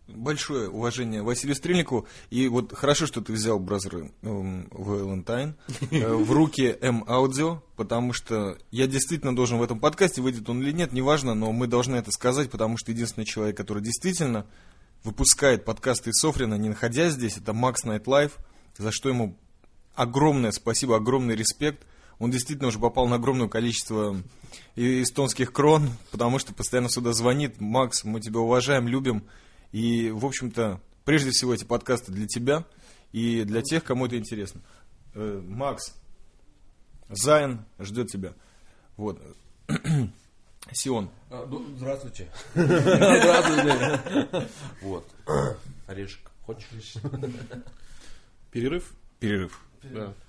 Большое 0.08 0.70
уважение 0.70 1.22
Василию 1.22 1.56
Стрельнику. 1.56 2.08
И 2.30 2.48
вот 2.48 2.74
хорошо, 2.74 3.06
что 3.06 3.22
ты 3.22 3.34
взял 3.34 3.60
brother, 3.60 4.12
эм, 4.22 4.67
Valentine 4.72 5.56
э, 5.91 6.13
в 6.13 6.32
руки 6.32 6.78
M-Audio, 6.80 7.62
потому 7.76 8.13
что 8.13 8.58
я 8.72 8.88
действительно 8.88 9.36
должен 9.36 9.58
в 9.58 9.63
этом 9.63 9.80
подкасте, 9.80 10.22
выйдет 10.22 10.50
он 10.50 10.62
или 10.62 10.72
нет, 10.72 10.93
неважно, 10.93 11.34
но 11.34 11.52
мы 11.52 11.67
должны 11.67 11.98
это 11.98 12.12
сказать, 12.12 12.50
потому 12.50 12.78
что 12.78 12.91
единственный 12.91 13.26
человек, 13.26 13.58
который 13.58 13.84
действительно 13.84 14.46
выпускает 15.04 15.65
подкасты 15.65 16.12
из 16.12 16.20
Софрина, 16.22 16.56
не 16.56 16.70
находясь 16.70 17.13
здесь, 17.13 17.38
это 17.38 17.52
Макс 17.52 17.84
Nightlife, 17.84 18.38
за 18.78 18.91
что 18.91 19.10
ему 19.10 19.38
огромное 19.93 20.52
спасибо, 20.52 20.96
огромный 20.96 21.36
респект. 21.36 21.86
Он 22.20 22.32
действительно 22.32 22.70
уже 22.70 22.80
попал 22.80 23.08
на 23.08 23.17
огромное 23.17 23.50
количество 23.50 24.15
эстонских 24.76 25.52
крон, 25.52 25.89
потому 26.12 26.39
что 26.39 26.54
постоянно 26.54 26.89
сюда 26.89 27.13
звонит. 27.13 27.60
Макс, 27.60 28.04
мы 28.04 28.22
тебя 28.22 28.39
уважаем, 28.39 28.88
любим. 28.88 29.24
И, 29.72 30.10
в 30.12 30.26
общем-то, 30.26 30.82
прежде 31.06 31.32
всего 31.32 31.54
эти 31.54 31.64
подкасты 31.64 32.12
для 32.12 32.28
тебя 32.28 32.66
и 33.12 33.44
для 33.44 33.62
тех, 33.62 33.84
кому 33.84 34.06
это 34.06 34.18
интересно. 34.18 34.62
Э, 35.14 35.42
Макс, 35.44 35.94
Зайн 37.10 37.66
ждет 37.80 38.10
тебя. 38.10 38.34
Вот. 38.96 39.22
Сион. 40.72 41.10
А, 41.30 41.46
ну, 41.50 41.66
здравствуйте. 41.78 42.28
Здравствуйте. 42.54 44.48
Вот. 44.82 45.10
Орешек. 45.88 46.32
Хочешь? 46.46 46.94
Перерыв? 48.52 48.94
Перерыв. 49.20 49.60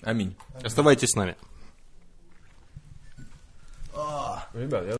Аминь. 0.03 0.37
Оставайтесь 0.62 1.11
с 1.11 1.14
нами. 1.16 1.37
Ребят, 4.55 4.87
я 4.87 4.96